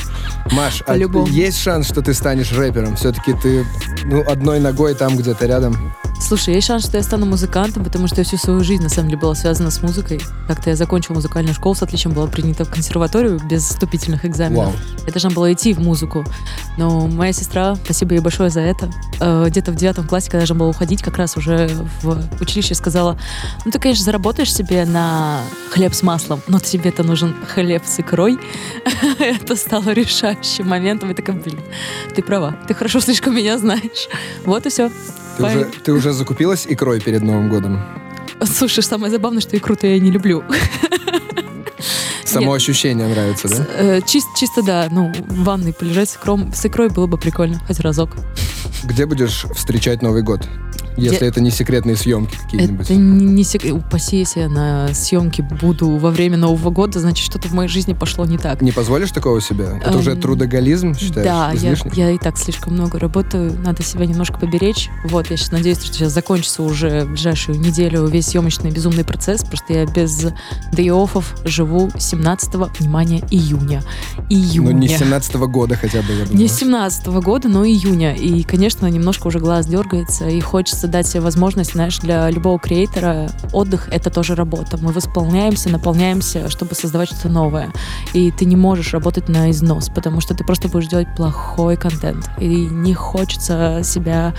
Маш, 0.51 0.81
а 0.87 0.97
есть 0.97 1.59
шанс, 1.59 1.89
что 1.89 2.01
ты 2.01 2.15
станешь 2.15 2.51
рэпером? 2.53 2.95
Все-таки 2.95 3.33
ты 3.33 3.67
ну, 4.05 4.23
одной 4.27 4.59
ногой 4.59 4.95
там 4.95 5.15
где-то 5.15 5.45
рядом. 5.45 5.93
Слушай, 6.19 6.55
есть 6.55 6.67
шанс, 6.67 6.85
что 6.85 6.97
я 6.97 7.03
стану 7.03 7.25
музыкантом, 7.25 7.83
потому 7.83 8.07
что 8.07 8.21
я 8.21 8.23
всю 8.23 8.37
свою 8.37 8.63
жизнь, 8.63 8.81
на 8.81 8.89
самом 8.89 9.09
деле, 9.09 9.19
была 9.19 9.35
связана 9.35 9.71
с 9.71 9.81
музыкой. 9.81 10.21
Как-то 10.47 10.69
я 10.69 10.75
закончила 10.75 11.15
музыкальную 11.15 11.53
школу 11.53 11.75
с 11.75 11.83
отличием, 11.83 12.13
была 12.13 12.27
принята 12.27 12.65
в 12.65 12.69
консерваторию 12.69 13.39
без 13.49 13.63
вступительных 13.63 14.25
экзаменов. 14.25 14.67
Вау. 14.67 14.75
Я 15.05 15.11
должна 15.11 15.29
была 15.31 15.51
идти 15.51 15.73
в 15.73 15.79
музыку. 15.79 16.25
Но 16.77 17.07
моя 17.07 17.33
сестра, 17.33 17.75
спасибо 17.75 18.13
ей 18.13 18.21
большое 18.21 18.49
за 18.49 18.61
это, 18.61 18.89
э, 19.19 19.45
где-то 19.49 19.71
в 19.71 19.75
девятом 19.75 20.07
классе, 20.07 20.27
когда 20.27 20.37
я 20.37 20.47
должна 20.47 20.59
была 20.59 20.69
уходить, 20.69 21.03
как 21.03 21.17
раз 21.17 21.35
уже 21.37 21.69
в 22.01 22.41
училище 22.41 22.73
сказала, 22.73 23.17
ну 23.65 23.71
ты, 23.71 23.79
конечно, 23.79 24.05
заработаешь 24.05 24.53
себе 24.53 24.85
на 24.85 25.41
хлеб 25.71 25.93
с 25.93 26.03
маслом, 26.03 26.41
но 26.47 26.59
тебе-то 26.59 27.03
нужен 27.03 27.35
хлеб 27.53 27.83
с 27.85 27.99
икрой. 27.99 28.39
это 29.19 29.55
стало 29.55 29.89
решающим 29.91 30.67
моментом. 30.67 31.11
И 31.11 31.13
такая, 31.13 31.35
блин, 31.35 31.59
ты 32.15 32.23
права, 32.23 32.55
ты 32.67 32.73
хорошо 32.73 32.99
слишком 32.99 33.35
меня 33.35 33.57
знаешь. 33.57 34.07
Вот 34.45 34.65
и 34.65 34.69
все. 34.69 34.89
Ты, 35.37 35.43
уже, 35.43 35.65
ты 35.83 35.93
уже 35.93 36.13
закупилась 36.13 36.65
икрой 36.67 36.99
перед 36.99 37.21
Новым 37.21 37.49
годом? 37.49 37.83
Слушай, 38.43 38.83
самое 38.83 39.11
забавное, 39.11 39.41
что 39.41 39.57
икру-то 39.57 39.87
я 39.87 39.99
не 39.99 40.11
люблю. 40.11 40.43
Само 42.25 42.53
Нет. 42.53 42.61
ощущение 42.61 43.07
нравится, 43.07 43.47
да? 43.47 43.67
Э, 43.77 44.01
чис, 44.05 44.23
чисто, 44.35 44.63
да. 44.63 44.87
Ну, 44.89 45.11
в 45.27 45.43
ванной 45.43 45.71
полежать 45.73 46.09
с, 46.09 46.15
икром, 46.15 46.51
с 46.53 46.65
икрой 46.65 46.89
было 46.89 47.05
бы 47.05 47.17
прикольно, 47.17 47.59
хоть 47.67 47.79
разок. 47.79 48.11
Где 48.83 49.05
будешь 49.05 49.45
встречать 49.55 50.01
Новый 50.01 50.23
год? 50.23 50.47
Если 50.97 51.17
Где... 51.17 51.25
это 51.25 51.41
не 51.41 51.51
секретные 51.51 51.95
съемки 51.95 52.37
какие-нибудь. 52.37 52.85
Это 52.85 52.95
не 52.95 53.43
секрет. 53.43 53.73
Упаси, 53.73 54.17
если 54.17 54.41
я 54.41 54.49
на 54.49 54.93
съемке 54.93 55.43
буду 55.43 55.89
во 55.97 56.11
время 56.11 56.37
Нового 56.37 56.69
года, 56.69 56.99
значит, 56.99 57.25
что-то 57.25 57.47
в 57.47 57.53
моей 57.53 57.69
жизни 57.69 57.93
пошло 57.93 58.25
не 58.25 58.37
так. 58.37 58.61
Не 58.61 58.71
позволишь 58.71 59.11
такого 59.11 59.41
себе? 59.41 59.79
Это 59.83 59.97
уже 59.97 60.11
эм, 60.11 60.21
трудоголизм, 60.21 60.93
считаешь? 60.95 61.25
Да, 61.25 61.51
я, 61.53 61.75
я 61.93 62.11
и 62.11 62.17
так 62.17 62.37
слишком 62.37 62.73
много 62.73 62.99
работаю. 62.99 63.53
Надо 63.63 63.83
себя 63.83 64.05
немножко 64.05 64.37
поберечь. 64.37 64.89
Вот, 65.05 65.29
я 65.29 65.37
сейчас 65.37 65.51
надеюсь, 65.51 65.77
что 65.81 65.93
сейчас 65.93 66.13
закончится 66.13 66.63
уже 66.63 67.05
в 67.05 67.09
ближайшую 67.09 67.59
неделю 67.59 68.05
весь 68.05 68.27
съемочный 68.27 68.71
безумный 68.71 69.03
процесс. 69.03 69.43
Просто 69.43 69.73
я 69.73 69.85
без 69.85 70.25
day 70.71 70.93
живу 71.45 71.91
17 71.97 72.55
внимания, 72.79 73.21
июня. 73.31 73.81
Июня. 74.29 74.71
Ну, 74.71 74.77
не 74.77 74.87
17 74.87 75.35
-го 75.35 75.47
года 75.47 75.75
хотя 75.75 76.01
бы, 76.01 76.13
я 76.13 76.25
думаю. 76.25 76.37
Не 76.37 76.47
17 76.47 77.07
-го 77.07 77.21
года, 77.21 77.49
но 77.49 77.65
июня. 77.65 78.15
И, 78.15 78.43
конечно, 78.43 78.87
немножко 78.87 79.27
уже 79.27 79.39
глаз 79.39 79.65
дергается, 79.67 80.27
и 80.27 80.39
хочется 80.39 80.82
хочется 80.83 80.87
дать 80.87 81.23
возможность, 81.23 81.73
знаешь, 81.73 81.99
для 81.99 82.29
любого 82.29 82.59
креатора 82.59 83.29
отдых— 83.53 83.87
это 83.91 84.09
тоже 84.09 84.35
работа. 84.35 84.77
Мы 84.77 84.91
восполняемся, 84.91 85.69
наполняемся, 85.69 86.49
чтобы 86.49 86.75
создавать 86.75 87.09
что-то 87.09 87.29
новое. 87.29 87.71
И 88.13 88.31
ты 88.31 88.45
не 88.45 88.55
можешь 88.55 88.93
работать 88.93 89.29
на 89.29 89.49
износ, 89.51 89.89
потому 89.89 90.21
что 90.21 90.33
ты 90.33 90.43
просто 90.43 90.67
будешь 90.67 90.87
делать 90.87 91.07
плохой 91.15 91.77
контент. 91.77 92.29
И 92.39 92.47
не 92.47 92.93
хочется 92.93 93.81
себя 93.83 94.33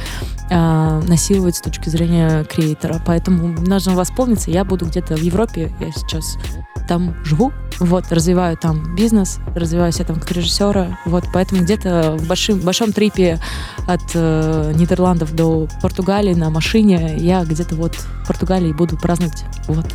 э, 0.51 1.01
насиловать 1.09 1.57
с 1.57 1.61
точки 1.61 1.89
зрения 1.89 2.45
креатора. 2.45 3.01
Поэтому 3.07 3.49
нужно 3.49 3.95
восполниться. 3.95 4.51
Я 4.51 4.65
буду 4.65 4.87
где-то 4.87 5.17
в 5.17 5.23
Европе, 5.23 5.73
я 5.81 5.93
сейчас 5.93 6.37
там 6.87 7.15
живу, 7.25 7.53
вот, 7.81 8.11
развиваю 8.11 8.57
там 8.57 8.95
бизнес, 8.95 9.39
развиваю 9.55 9.93
себя 9.93 10.07
там 10.07 10.21
как 10.21 10.31
режиссера, 10.33 10.99
вот, 11.05 11.25
поэтому 11.33 11.63
где-то 11.63 12.17
в 12.19 12.27
большим, 12.27 12.61
большом 12.61 12.93
трипе 12.93 13.41
от 13.87 14.03
э, 14.15 14.73
Нидерландов 14.75 15.35
до 15.35 15.69
Португалии 15.83 16.35
на 16.35 16.51
машине 16.51 17.17
я 17.19 17.45
где-то 17.45 17.75
вот 17.75 17.95
в 17.95 18.27
Португалии 18.27 18.73
буду 18.73 18.97
праздновать, 18.97 19.45
вот. 19.67 19.87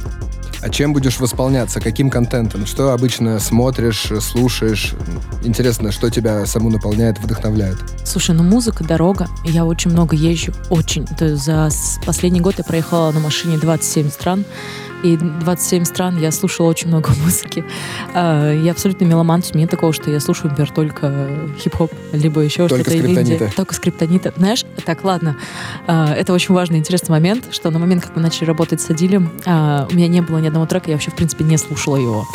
А 0.62 0.70
чем 0.70 0.92
будешь 0.92 1.20
восполняться? 1.20 1.80
Каким 1.80 2.10
контентом? 2.10 2.66
Что 2.66 2.92
обычно 2.92 3.40
смотришь, 3.40 4.12
слушаешь? 4.20 4.94
Интересно, 5.44 5.92
что 5.92 6.10
тебя 6.10 6.46
саму 6.46 6.70
наполняет, 6.70 7.18
вдохновляет? 7.18 7.78
Слушай, 8.04 8.36
ну 8.36 8.44
музыка, 8.44 8.84
дорога. 8.84 9.28
Я 9.46 9.66
очень 9.66 9.92
много 9.92 10.18
езжу. 10.18 10.52
Очень. 10.70 11.06
То 11.06 11.26
есть 11.26 11.46
за 11.46 11.70
последний 12.06 12.42
год 12.42 12.56
я 12.58 12.66
проехала 12.66 13.12
на 13.12 13.22
машине 13.22 13.58
27 13.58 14.10
стран 14.10 14.44
и 15.04 15.18
27 15.18 15.86
стран, 15.86 16.18
я 16.18 16.32
слушала 16.32 16.68
очень 16.68 16.88
много 16.88 17.12
музыки. 17.24 17.64
А, 18.14 18.52
я 18.54 18.72
абсолютно 18.72 19.06
меломан, 19.06 19.44
нет 19.54 19.70
такого, 19.70 19.94
что 19.94 20.12
я 20.12 20.20
слушаю, 20.20 20.50
например, 20.50 20.72
только 20.72 21.30
хип-хоп, 21.60 21.92
либо 22.12 22.42
еще 22.42 22.68
что-то 22.68 22.98
инди. 22.98 23.50
Только 23.56 23.74
скриптонита. 23.74 24.34
Знаешь, 24.36 24.66
так, 24.86 25.04
ладно. 25.04 25.38
А, 25.88 26.14
это 26.14 26.34
очень 26.34 26.54
важный, 26.54 26.78
интересный 26.80 27.12
момент, 27.12 27.46
что 27.52 27.70
на 27.72 27.80
момент, 27.80 28.04
как 28.04 28.16
мы 28.16 28.22
начали 28.22 28.46
работать 28.46 28.82
с 28.82 28.90
Адилем, 28.90 29.32
а, 29.46 29.88
у 29.90 29.96
меня 29.96 30.08
не 30.08 30.22
было 30.22 30.40
ни 30.40 30.48
одного 30.48 30.66
трека, 30.66 30.90
я 30.90 30.96
вообще, 30.96 31.12
в 31.12 31.16
принципе, 31.16 31.44
не 31.44 31.58
слушала 31.58 31.96
его. 31.96 32.26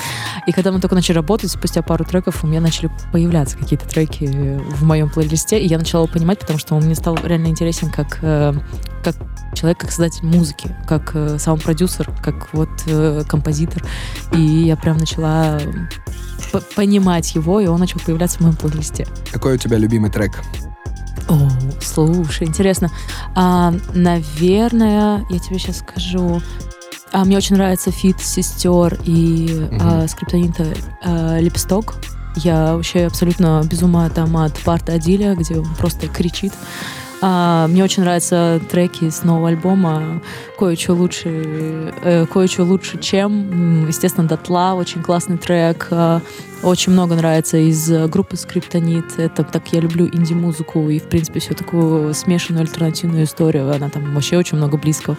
И 0.46 0.52
когда 0.52 0.72
мы 0.72 0.80
только 0.80 0.94
начали 0.94 1.16
работать, 1.16 1.50
спустя 1.50 1.82
пару 1.82 2.04
треков 2.04 2.44
у 2.44 2.46
меня 2.46 2.60
начали 2.60 2.90
появляться 3.12 3.58
какие-то 3.58 3.88
треки 3.88 4.24
в 4.24 4.84
моем 4.84 5.10
плейлисте, 5.10 5.58
и 5.58 5.66
я 5.66 5.78
начала 5.78 6.04
его 6.04 6.12
понимать, 6.12 6.38
потому 6.38 6.58
что 6.58 6.74
он 6.74 6.84
мне 6.84 6.94
стал 6.94 7.18
реально 7.22 7.48
интересен 7.48 7.90
как, 7.90 8.18
э, 8.22 8.52
как 9.02 9.16
человек, 9.54 9.78
как 9.78 9.90
создатель 9.90 10.24
музыки, 10.26 10.74
как 10.86 11.12
э, 11.14 11.38
сам 11.38 11.58
продюсер, 11.58 12.10
как 12.22 12.52
вот 12.54 12.70
э, 12.86 13.22
композитор. 13.28 13.82
И 14.32 14.40
я 14.40 14.76
прям 14.76 14.96
начала 14.96 15.60
понимать 16.76 17.34
его, 17.34 17.60
и 17.60 17.66
он 17.66 17.80
начал 17.80 18.00
появляться 18.00 18.38
в 18.38 18.40
моем 18.42 18.56
плейлисте. 18.56 19.06
Какой 19.32 19.54
у 19.54 19.58
тебя 19.58 19.76
любимый 19.76 20.10
трек? 20.10 20.42
О, 21.28 21.48
слушай, 21.80 22.46
интересно. 22.46 22.90
А, 23.34 23.72
наверное, 23.94 25.24
я 25.30 25.38
тебе 25.38 25.58
сейчас 25.58 25.78
скажу. 25.78 26.40
А, 27.12 27.24
мне 27.24 27.36
очень 27.36 27.56
нравится 27.56 27.90
feat 27.90 28.20
сестер 28.20 28.98
и 29.04 29.68
угу. 29.70 29.78
а, 29.80 30.08
скриптонита 30.08 30.66
а, 31.02 31.38
Лепесток. 31.38 31.94
Я 32.36 32.74
вообще 32.74 33.06
абсолютно 33.06 33.62
без 33.64 33.82
ума 33.82 34.08
там 34.10 34.36
от 34.36 34.58
парта 34.58 34.94
Адиля, 34.94 35.34
где 35.34 35.56
он 35.58 35.74
просто 35.76 36.08
кричит. 36.08 36.52
А, 37.20 37.66
мне 37.68 37.84
очень 37.84 38.02
нравятся 38.02 38.60
треки 38.70 39.08
с 39.08 39.22
нового 39.22 39.48
альбома. 39.48 40.20
Кое-что 40.58 40.94
лучше, 40.94 41.92
э, 42.02 42.26
кое-что 42.26 42.64
лучше, 42.64 42.98
чем. 42.98 43.86
Естественно, 43.86 44.28
Дотла, 44.28 44.74
очень 44.74 45.02
классный 45.02 45.38
трек. 45.38 45.88
А, 45.90 46.20
очень 46.62 46.92
много 46.92 47.14
нравится 47.14 47.56
из 47.56 47.90
группы 48.08 48.36
Скриптонит. 48.36 49.18
Это 49.18 49.44
так 49.44 49.68
я 49.72 49.80
люблю 49.80 50.06
инди-музыку 50.06 50.88
и, 50.88 50.98
в 50.98 51.04
принципе, 51.04 51.40
всю 51.40 51.54
такую 51.54 52.14
смешанную 52.14 52.62
альтернативную 52.62 53.24
историю. 53.24 53.70
Она 53.72 53.88
там 53.90 54.14
вообще 54.14 54.36
очень 54.38 54.56
много 54.56 54.76
близкого. 54.76 55.16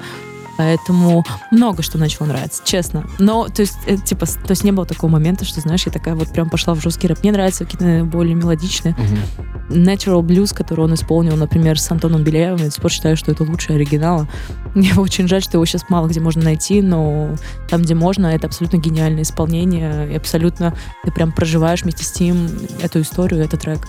Поэтому 0.57 1.25
много 1.51 1.83
что 1.83 1.97
начало 1.97 2.27
нравиться, 2.27 2.61
честно. 2.63 3.05
Но, 3.19 3.47
то 3.47 3.61
есть, 3.61 3.77
это, 3.85 4.01
типа, 4.01 4.25
то 4.25 4.51
есть 4.51 4.63
не 4.63 4.71
было 4.71 4.85
такого 4.85 5.11
момента, 5.11 5.45
что, 5.45 5.59
знаешь, 5.61 5.85
я 5.85 5.91
такая 5.91 6.15
вот 6.15 6.29
прям 6.29 6.49
пошла 6.49 6.73
в 6.73 6.81
жесткий 6.81 7.07
рэп. 7.07 7.19
Мне 7.23 7.31
нравятся 7.31 7.65
какие-то 7.65 8.05
более 8.05 8.35
мелодичные. 8.35 8.95
Uh-huh. 8.95 9.55
Natural 9.69 10.21
Blues, 10.21 10.53
который 10.55 10.81
он 10.81 10.93
исполнил, 10.93 11.35
например, 11.35 11.79
с 11.79 11.89
Антоном 11.91 12.23
Беляевым, 12.23 12.59
я 12.59 12.65
до 12.65 12.71
сих 12.71 12.81
пор 12.81 12.91
считаю, 12.91 13.17
что 13.17 13.31
это 13.31 13.43
лучший 13.43 13.75
оригинала. 13.75 14.27
Мне 14.75 14.93
очень 14.95 15.27
жаль, 15.27 15.41
что 15.41 15.57
его 15.57 15.65
сейчас 15.65 15.89
мало 15.89 16.07
где 16.07 16.19
можно 16.19 16.43
найти, 16.43 16.81
но 16.81 17.35
там, 17.69 17.81
где 17.81 17.95
можно, 17.95 18.27
это 18.27 18.47
абсолютно 18.47 18.77
гениальное 18.77 19.23
исполнение, 19.23 20.11
и 20.11 20.15
абсолютно 20.15 20.75
ты 21.03 21.11
прям 21.11 21.31
проживаешь 21.31 21.83
вместе 21.83 22.03
с 22.03 22.19
ним 22.19 22.47
эту 22.81 23.01
историю, 23.01 23.43
этот 23.43 23.61
трек. 23.61 23.87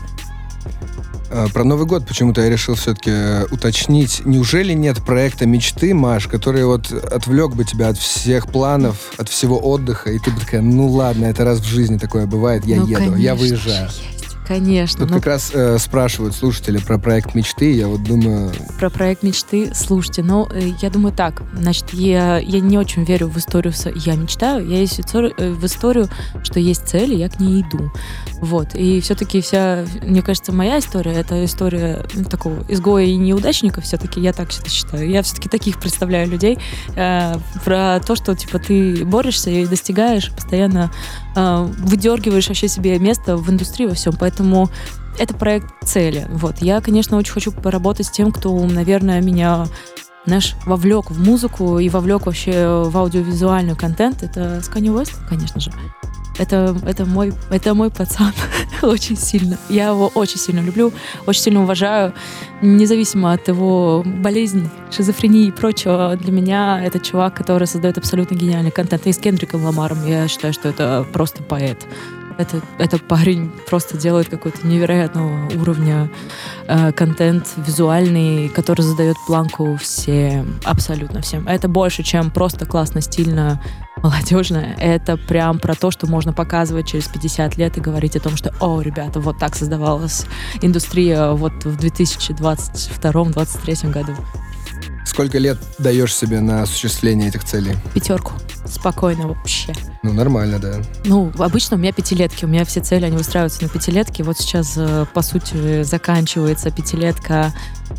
А, 1.31 1.49
про 1.49 1.65
Новый 1.65 1.87
год 1.87 2.07
почему-то 2.07 2.41
я 2.41 2.51
решил 2.51 2.75
все-таки 2.75 3.11
э, 3.11 3.47
уточнить. 3.51 4.23
Неужели 4.25 4.73
нет 4.73 5.05
проекта 5.05 5.47
мечты, 5.47 5.95
Маш, 5.95 6.29
который 6.29 6.65
вот 6.65 6.93
отвлек 6.93 7.55
бы 7.55 7.65
тебя 7.65 7.89
от 7.89 7.99
всех 7.99 8.49
планов, 8.49 9.13
от 9.17 9.29
всего 9.29 9.59
отдыха, 9.59 10.11
и 10.11 10.19
ты 10.19 10.31
бы 10.31 10.41
такая, 10.41 10.61
ну 10.61 10.89
ладно, 10.89 11.27
это 11.27 11.45
раз 11.45 11.61
в 11.61 11.65
жизни 11.65 11.99
такое 11.99 12.27
бывает, 12.27 12.65
я 12.65 12.77
ну, 12.77 12.87
еду, 12.87 12.99
конечно, 12.99 13.17
я 13.17 13.35
выезжаю. 13.35 13.87
Есть. 13.87 14.16
Конечно. 14.47 15.01
Тут 15.01 15.11
ну... 15.11 15.17
как 15.17 15.27
раз 15.27 15.51
э, 15.53 15.79
спрашивают 15.79 16.35
слушатели 16.35 16.79
про 16.79 16.99
проект 16.99 17.35
мечты. 17.35 17.73
Я 17.73 17.89
вот 17.89 18.05
думаю... 18.05 18.53
Про 18.79 18.91
проект 18.91 19.23
мечты. 19.23 19.73
Слушайте, 19.75 20.23
ну, 20.23 20.49
э, 20.53 20.73
я 20.81 20.91
думаю 20.91 21.13
так. 21.13 21.43
Значит, 21.53 21.93
я, 21.93 22.39
я 22.39 22.61
не 22.61 22.79
очень 22.79 23.05
верю 23.05 23.27
в 23.29 23.37
историю. 23.39 23.75
Я 23.97 24.15
мечтаю, 24.15 24.69
я 24.69 24.79
есть 24.79 25.01
э, 25.01 25.51
в 25.51 25.67
историю, 25.67 26.09
что 26.45 26.61
есть 26.61 26.87
цели, 26.87 27.15
я 27.15 27.29
к 27.29 27.41
ней 27.41 27.63
иду. 27.63 27.91
Вот. 28.41 28.75
И 28.75 29.01
все-таки 29.01 29.41
вся, 29.41 29.85
мне 30.03 30.23
кажется, 30.23 30.53
моя 30.53 30.79
история, 30.79 31.13
это 31.13 31.45
история 31.45 32.05
ну, 32.15 32.25
такого 32.25 32.65
изгоя 32.69 33.05
и 33.05 33.17
неудачника 33.17 33.81
все-таки. 33.81 34.21
Я 34.21 34.33
так 34.33 34.53
считаю. 34.53 35.11
Я 35.11 35.23
все-таки 35.23 35.49
таких 35.49 35.81
представляю 35.81 36.29
людей. 36.29 36.59
Э, 36.95 37.35
про 37.65 37.99
то, 37.99 38.15
что, 38.15 38.37
типа, 38.37 38.61
ты 38.61 39.05
борешься 39.05 39.51
и 39.51 39.67
достигаешь, 39.67 40.31
постоянно 40.31 40.93
э, 41.37 41.69
выдергиваешь 41.79 42.49
вообще 42.49 42.67
себе 42.67 42.99
место 42.99 43.37
в 43.37 43.49
индустрии 43.51 43.87
во 43.87 43.95
всем. 43.95 44.15
Поэтому 44.19 44.71
это 45.19 45.35
проект 45.35 45.73
цели. 45.85 46.27
Вот. 46.31 46.59
Я, 46.59 46.81
конечно, 46.81 47.17
очень 47.17 47.33
хочу 47.33 47.53
поработать 47.53 48.07
с 48.07 48.11
тем, 48.11 48.33
кто, 48.33 48.59
наверное, 48.67 49.21
меня 49.21 49.67
знаешь, 50.27 50.57
вовлек 50.67 51.11
в 51.11 51.25
музыку 51.25 51.79
и 51.79 51.89
вовлек 51.89 52.27
вообще 52.27 52.83
в 52.85 52.97
аудиовизуальный 52.97 53.77
контент. 53.77 54.23
Это 54.23 54.61
Скани 54.61 54.91
West, 54.91 55.15
конечно 55.29 55.61
же. 55.61 55.73
Это, 56.39 56.77
это, 56.87 57.05
мой, 57.05 57.33
это 57.51 57.75
мой 57.75 57.91
пацан 57.91 58.33
очень 58.83 59.17
сильно. 59.17 59.59
Я 59.69 59.89
его 59.89 60.09
очень 60.15 60.39
сильно 60.39 60.61
люблю, 60.61 60.93
очень 61.27 61.43
сильно 61.43 61.63
уважаю. 61.63 62.13
Независимо 62.63 63.33
от 63.33 63.49
его 63.49 64.03
болезней, 64.05 64.69
шизофрении 64.91 65.49
и 65.49 65.51
прочего, 65.51 66.17
для 66.17 66.33
меня 66.33 66.83
это 66.85 66.99
чувак, 66.99 67.35
который 67.35 67.67
создает 67.67 67.99
абсолютно 67.99 68.35
гениальный 68.35 68.71
контент. 68.71 69.07
И 69.07 69.13
с 69.13 69.19
Кендриком 69.19 69.65
Ламаром 69.65 70.07
я 70.07 70.29
считаю, 70.29 70.53
что 70.53 70.69
это 70.69 71.07
просто 71.13 71.43
поэт. 71.43 71.87
Это, 72.39 72.61
это 72.79 72.99
парень 72.99 73.51
просто 73.67 73.97
делает 73.97 74.29
какой-то 74.29 74.67
невероятного 74.67 75.49
уровня 75.59 76.11
э, 76.69 76.93
контент 76.93 77.47
визуальный, 77.57 78.51
который 78.51 78.83
задает 78.83 79.17
планку 79.27 79.77
всем, 79.77 80.61
абсолютно 80.65 81.23
всем. 81.23 81.49
Это 81.49 81.67
больше, 81.67 82.03
чем 82.03 82.31
просто 82.31 82.67
классно, 82.67 83.01
стильно, 83.01 83.63
молодежно. 84.03 84.75
Это 84.79 85.17
прям 85.17 85.59
про 85.59 85.75
то, 85.75 85.91
что 85.91 86.07
можно 86.07 86.33
показывать 86.33 86.87
через 86.89 87.09
50 87.09 87.57
лет 87.57 87.77
и 87.77 87.81
говорить 87.81 88.15
о 88.17 88.21
том, 88.21 88.37
что, 88.37 88.55
о, 88.61 88.81
ребята, 88.81 89.19
вот 89.21 89.39
так 89.39 89.57
создавалась 89.57 90.27
индустрия 90.63 91.33
вот 91.33 91.65
в 91.65 91.77
2022-2023 91.79 93.91
году. 93.91 94.15
Сколько 95.07 95.39
лет 95.39 95.59
даешь 95.79 96.15
себе 96.15 96.41
на 96.41 96.63
осуществление 96.63 97.29
этих 97.29 97.45
целей? 97.45 97.77
Пятерку. 97.95 98.33
Спокойно 98.67 99.29
вообще. 99.29 99.73
Ну, 100.03 100.13
нормально, 100.13 100.59
да. 100.59 100.83
Ну, 101.05 101.33
обычно 101.39 101.77
у 101.77 101.81
меня 101.81 101.93
пятилетки. 101.93 102.45
У 102.45 102.49
меня 102.49 102.65
все 102.65 102.81
цели, 102.81 103.07
они 103.07 103.17
выстраиваются 103.17 103.63
на 103.63 103.69
пятилетки. 103.69 104.23
Вот 104.23 104.39
сейчас, 104.39 104.75
э, 104.77 105.07
по 105.15 105.23
сути, 105.23 105.85
заканчивается 105.85 106.71
пятилетка. 106.71 107.55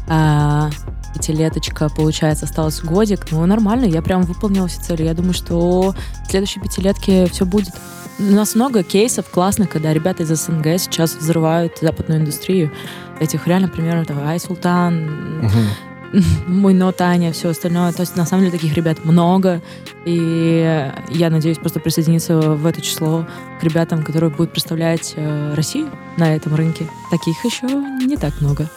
А, 0.08 0.70
пятилеточка, 1.18 1.90
получается, 1.90 2.46
осталось 2.46 2.82
годик. 2.82 3.26
Ну, 3.32 3.46
нормально, 3.46 3.86
я 3.86 4.02
прям 4.02 4.22
выполнила 4.24 4.68
все 4.68 4.82
цели. 4.82 5.04
Я 5.04 5.14
думаю, 5.14 5.34
что 5.34 5.96
в 6.26 6.30
следующей 6.30 6.60
пятилетке 6.60 7.26
все 7.28 7.46
будет. 7.46 7.74
У 8.20 8.24
нас 8.24 8.56
много 8.56 8.84
кейсов 8.84 9.30
классных, 9.30 9.70
когда 9.70 9.94
ребята 9.94 10.24
из 10.24 10.30
СНГ 10.30 10.80
сейчас 10.80 11.16
взрывают 11.16 11.78
западную 11.82 12.22
индустрию. 12.22 12.72
Этих 13.20 13.48
реально 13.48 13.68
примеров, 13.68 14.04
это 14.04 14.14
Ай 14.26 14.40
Султан, 14.40 15.46
угу 15.46 15.60
мой 16.48 16.74
но 16.74 16.92
Таня, 16.92 17.32
все 17.32 17.50
остальное. 17.50 17.92
То 17.92 18.02
есть, 18.02 18.16
на 18.16 18.26
самом 18.26 18.46
деле, 18.46 18.58
таких 18.58 18.76
ребят 18.76 19.04
много. 19.04 19.62
И 20.06 20.90
я 21.10 21.30
надеюсь 21.30 21.58
просто 21.58 21.80
присоединиться 21.80 22.40
в 22.40 22.66
это 22.66 22.82
число 22.82 23.28
к 23.60 23.64
ребятам, 23.64 24.04
которые 24.04 24.30
будут 24.30 24.52
представлять 24.52 25.14
э, 25.16 25.54
Россию 25.54 25.90
на 26.18 26.34
этом 26.34 26.56
рынке. 26.56 26.88
Таких 27.12 27.44
еще 27.44 27.68
не 27.68 28.16
так 28.16 28.40
много. 28.42 28.70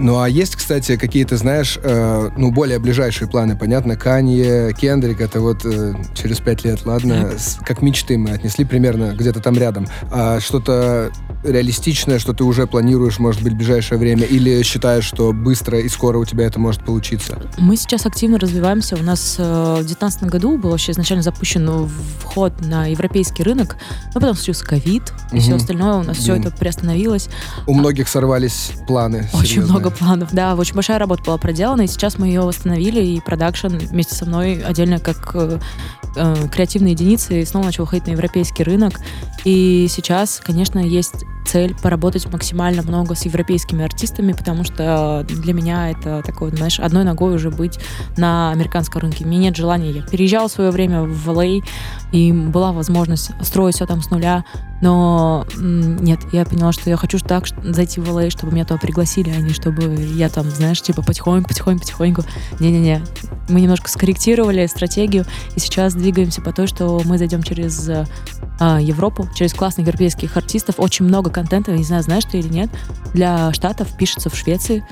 Ну, 0.00 0.18
а 0.18 0.28
есть, 0.28 0.56
кстати, 0.56 0.96
какие-то, 0.96 1.36
знаешь, 1.36 1.78
э, 1.82 2.30
ну, 2.36 2.50
более 2.50 2.78
ближайшие 2.78 3.28
планы, 3.28 3.54
понятно, 3.56 3.96
Канье, 3.96 4.72
Кендрик, 4.72 5.20
это 5.20 5.40
вот 5.40 5.64
э, 5.64 5.94
через 6.14 6.40
пять 6.40 6.64
лет, 6.64 6.86
ладно, 6.86 7.32
с, 7.36 7.58
как 7.62 7.82
мечты 7.82 8.16
мы 8.16 8.30
отнесли 8.30 8.64
примерно 8.64 9.14
где-то 9.14 9.40
там 9.40 9.58
рядом. 9.58 9.86
А 10.10 10.40
что-то 10.40 11.12
реалистичное, 11.44 12.18
что 12.18 12.32
ты 12.32 12.44
уже 12.44 12.66
планируешь, 12.66 13.18
может 13.18 13.42
быть, 13.42 13.52
в 13.52 13.56
ближайшее 13.56 13.98
время, 13.98 14.24
или 14.24 14.62
считаешь, 14.62 15.04
что 15.04 15.34
быстро 15.34 15.78
и 15.78 15.88
скоро 15.90 16.16
у 16.16 16.24
тебя 16.24 16.46
это 16.46 16.58
может 16.58 16.82
получиться? 16.82 17.38
Мы 17.58 17.76
сейчас 17.76 18.06
активно 18.06 18.38
развиваемся. 18.38 18.96
У 18.96 19.02
нас 19.02 19.36
э, 19.38 19.42
в 19.42 19.86
2019 19.86 20.22
году 20.24 20.56
был 20.56 20.70
вообще 20.70 20.92
изначально 20.92 21.22
запущен 21.22 21.88
вход 22.20 22.58
на 22.62 22.86
европейский 22.86 23.42
рынок, 23.42 23.76
но 24.14 24.20
потом 24.20 24.34
случился 24.34 24.64
ковид, 24.64 25.12
и 25.30 25.36
угу. 25.36 25.42
все 25.42 25.56
остальное 25.56 25.94
у 25.96 26.02
нас 26.02 26.16
Блин. 26.16 26.22
все 26.22 26.36
это 26.36 26.50
приостановилось. 26.56 27.28
У 27.66 27.74
многих 27.74 28.08
сорвались 28.08 28.72
планы. 28.86 29.28
Очень 29.34 29.46
серьезные. 29.46 29.70
много 29.70 29.89
планов, 29.90 30.32
да. 30.32 30.54
Очень 30.54 30.74
большая 30.74 30.98
работа 30.98 31.22
была 31.24 31.38
проделана, 31.38 31.82
и 31.82 31.86
сейчас 31.86 32.18
мы 32.18 32.28
ее 32.28 32.42
восстановили, 32.42 33.00
и 33.00 33.20
продакшн 33.20 33.68
вместе 33.68 34.14
со 34.14 34.26
мной 34.26 34.62
отдельно 34.62 34.98
как 34.98 35.34
э, 36.16 36.48
креативной 36.52 36.92
единицы 36.92 37.44
снова 37.44 37.66
начал 37.66 37.86
ходить 37.86 38.06
на 38.06 38.12
европейский 38.12 38.62
рынок. 38.62 38.94
И 39.44 39.86
сейчас, 39.88 40.40
конечно, 40.44 40.78
есть 40.78 41.24
цель 41.46 41.74
поработать 41.74 42.30
максимально 42.30 42.82
много 42.82 43.14
с 43.14 43.24
европейскими 43.24 43.84
артистами, 43.84 44.32
потому 44.32 44.64
что 44.64 45.26
для 45.28 45.52
меня 45.52 45.90
это 45.90 46.22
такое, 46.24 46.54
знаешь, 46.54 46.78
одной 46.78 47.04
ногой 47.04 47.34
уже 47.34 47.50
быть 47.50 47.78
на 48.16 48.50
американском 48.50 49.02
рынке. 49.02 49.24
Мне 49.24 49.38
нет 49.38 49.56
желания. 49.56 49.90
Я 49.90 50.02
переезжала 50.02 50.48
в 50.48 50.52
свое 50.52 50.70
время 50.70 51.02
в 51.02 51.28
LA, 51.28 51.62
и 52.12 52.32
была 52.32 52.72
возможность 52.72 53.30
строить 53.42 53.76
все 53.76 53.86
там 53.86 54.02
с 54.02 54.10
нуля, 54.10 54.44
но 54.80 55.46
нет, 55.56 56.20
я 56.32 56.44
поняла, 56.44 56.72
что 56.72 56.88
я 56.90 56.96
хочу 56.96 57.18
так 57.18 57.46
зайти 57.62 58.00
в 58.00 58.08
LA, 58.08 58.30
чтобы 58.30 58.52
меня 58.52 58.64
туда 58.64 58.78
пригласили, 58.78 59.30
а 59.30 59.36
не 59.36 59.52
чтобы 59.52 59.82
я 60.14 60.28
там, 60.28 60.48
знаешь, 60.50 60.80
типа 60.82 61.02
потихоньку, 61.02 61.48
потихоньку, 61.48 61.80
потихоньку. 61.80 62.22
Не-не-не. 62.58 63.02
Мы 63.48 63.60
немножко 63.60 63.90
скорректировали 63.90 64.66
стратегию, 64.66 65.24
и 65.54 65.60
сейчас 65.60 65.94
двигаемся 66.00 66.40
по 66.42 66.52
той, 66.52 66.66
что 66.66 67.00
мы 67.04 67.18
зайдем 67.18 67.42
через 67.42 67.88
а, 68.58 68.78
Европу, 68.80 69.28
через 69.34 69.54
классных 69.54 69.86
европейских 69.86 70.36
артистов. 70.36 70.76
Очень 70.78 71.06
много 71.06 71.30
контента, 71.30 71.72
не 71.72 71.84
знаю, 71.84 72.02
знаешь 72.02 72.24
ты 72.30 72.38
или 72.38 72.48
нет, 72.48 72.70
для 73.14 73.52
Штатов 73.52 73.88
пишется 73.96 74.28
в 74.28 74.36
Швеции. 74.36 74.84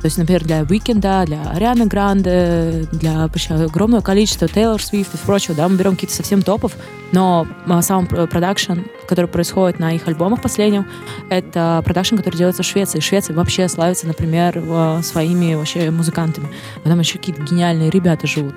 То 0.00 0.08
есть, 0.08 0.18
например, 0.18 0.44
для 0.44 0.62
Уикенда, 0.62 1.24
для 1.26 1.42
Арианы 1.50 1.86
Гранде, 1.86 2.86
для 2.92 3.24
огромного 3.24 4.02
количества 4.02 4.46
Тейлор 4.46 4.82
Свифт 4.82 5.14
и 5.14 5.18
прочего, 5.18 5.54
да, 5.54 5.66
мы 5.68 5.76
берем 5.76 5.92
какие-то 5.92 6.14
совсем 6.14 6.42
топов, 6.42 6.76
но 7.12 7.46
а, 7.66 7.80
сам 7.80 8.06
продакшн, 8.06 8.80
который 9.08 9.26
происходит 9.26 9.78
на 9.78 9.92
их 9.92 10.06
альбомах 10.06 10.42
последнем, 10.42 10.86
это 11.30 11.82
продакшн, 11.84 12.16
который 12.16 12.36
делается 12.36 12.62
в 12.62 12.66
Швеции. 12.66 13.00
Швеция 13.00 13.34
вообще 13.34 13.66
славится, 13.68 14.06
например, 14.06 14.62
своими 15.02 15.54
вообще 15.54 15.90
музыкантами. 15.90 16.48
Там 16.84 17.00
еще 17.00 17.18
какие-то 17.18 17.42
гениальные 17.42 17.90
ребята 17.90 18.26
живут. 18.26 18.54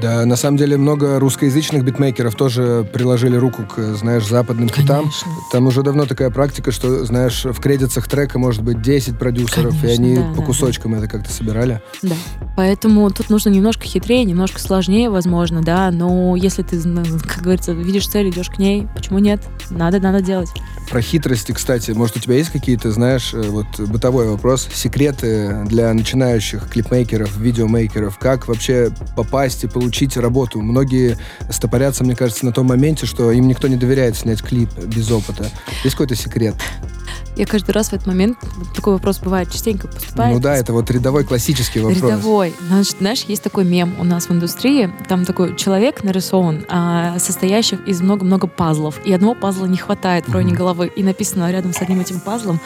Да, 0.00 0.24
на 0.26 0.36
самом 0.36 0.56
деле 0.56 0.76
много 0.76 1.18
русскоязычных 1.18 1.84
битмейкеров 1.84 2.34
тоже 2.34 2.88
приложили 2.92 3.36
руку 3.36 3.64
к, 3.64 3.80
знаешь, 3.94 4.26
западным 4.26 4.68
хитам. 4.68 5.10
Там 5.52 5.66
уже 5.66 5.82
давно 5.82 6.06
такая 6.06 6.30
практика, 6.30 6.72
что, 6.72 7.04
знаешь, 7.04 7.44
в 7.44 7.58
кредитах 7.60 8.08
трека 8.08 8.38
может 8.38 8.62
быть 8.62 8.82
10 8.82 9.18
продюсеров, 9.18 9.74
Конечно, 9.80 9.86
и 9.86 9.94
они 9.94 10.16
да, 10.16 10.22
по 10.34 10.40
да, 10.40 10.46
кусочкам 10.46 10.92
да. 10.92 10.98
это 10.98 11.08
как-то 11.08 11.32
собирали. 11.32 11.80
Да. 12.02 12.14
Поэтому 12.56 13.10
тут 13.10 13.30
нужно 13.30 13.50
немножко 13.50 13.84
хитрее, 13.84 14.24
немножко 14.24 14.60
сложнее, 14.60 15.10
возможно, 15.10 15.62
да, 15.62 15.90
но 15.90 16.36
если 16.36 16.62
ты, 16.62 16.80
как 16.80 17.42
говорится, 17.42 17.72
видишь 17.72 18.08
цель, 18.08 18.30
идешь 18.30 18.50
к 18.50 18.58
ней, 18.58 18.86
почему 18.94 19.18
нет? 19.18 19.40
Надо, 19.70 19.98
надо 20.00 20.20
делать. 20.20 20.50
Про 20.90 21.00
хитрости, 21.00 21.52
кстати, 21.52 21.90
может, 21.90 22.16
у 22.16 22.20
тебя 22.20 22.36
есть 22.36 22.50
какие-то, 22.50 22.92
знаешь, 22.92 23.34
э, 23.34 23.42
вот 23.42 23.66
бытовой 23.78 24.28
вопрос, 24.28 24.68
секреты 24.72 25.64
для 25.66 25.92
начинающих 25.92 26.68
клипмейкеров, 26.70 27.36
видеомейкеров, 27.36 28.18
как 28.18 28.46
вообще 28.46 28.90
попасть 29.16 29.64
и 29.64 29.66
получить 29.66 29.85
работу? 30.20 30.60
Многие 30.60 31.16
стопорятся, 31.50 32.04
мне 32.04 32.14
кажется, 32.14 32.44
на 32.44 32.52
том 32.52 32.66
моменте, 32.66 33.06
что 33.06 33.30
им 33.30 33.48
никто 33.48 33.68
не 33.68 33.76
доверяет 33.76 34.16
снять 34.16 34.42
клип 34.42 34.70
без 34.78 35.10
опыта. 35.10 35.50
Есть 35.84 35.96
какой-то 35.96 36.14
секрет? 36.14 36.54
Я 37.36 37.44
каждый 37.44 37.72
раз 37.72 37.88
в 37.88 37.92
этот 37.92 38.06
момент, 38.06 38.38
такой 38.74 38.94
вопрос 38.94 39.18
бывает, 39.18 39.52
частенько 39.52 39.88
поступает. 39.88 40.34
Ну 40.34 40.40
да, 40.40 40.56
это 40.56 40.72
вот 40.72 40.90
рядовой 40.90 41.24
классический 41.24 41.80
вопрос. 41.80 42.02
Рядовой. 42.02 42.54
Значит, 42.66 42.96
знаешь, 42.98 43.24
есть 43.28 43.42
такой 43.42 43.64
мем 43.64 43.94
у 43.98 44.04
нас 44.04 44.28
в 44.28 44.32
индустрии, 44.32 44.90
там 45.06 45.26
такой 45.26 45.54
человек 45.54 46.02
нарисован, 46.02 46.64
а, 46.68 47.18
состоящий 47.18 47.76
из 47.86 48.00
много-много 48.00 48.46
пазлов, 48.46 48.98
и 49.04 49.12
одного 49.12 49.34
пазла 49.34 49.66
не 49.66 49.76
хватает 49.76 50.26
в 50.26 50.32
районе 50.32 50.54
mm-hmm. 50.54 50.56
головы, 50.56 50.86
и 50.86 51.02
написано 51.02 51.52
рядом 51.52 51.74
с 51.74 51.82
одним 51.82 52.00
этим 52.00 52.20
пазлом 52.20 52.58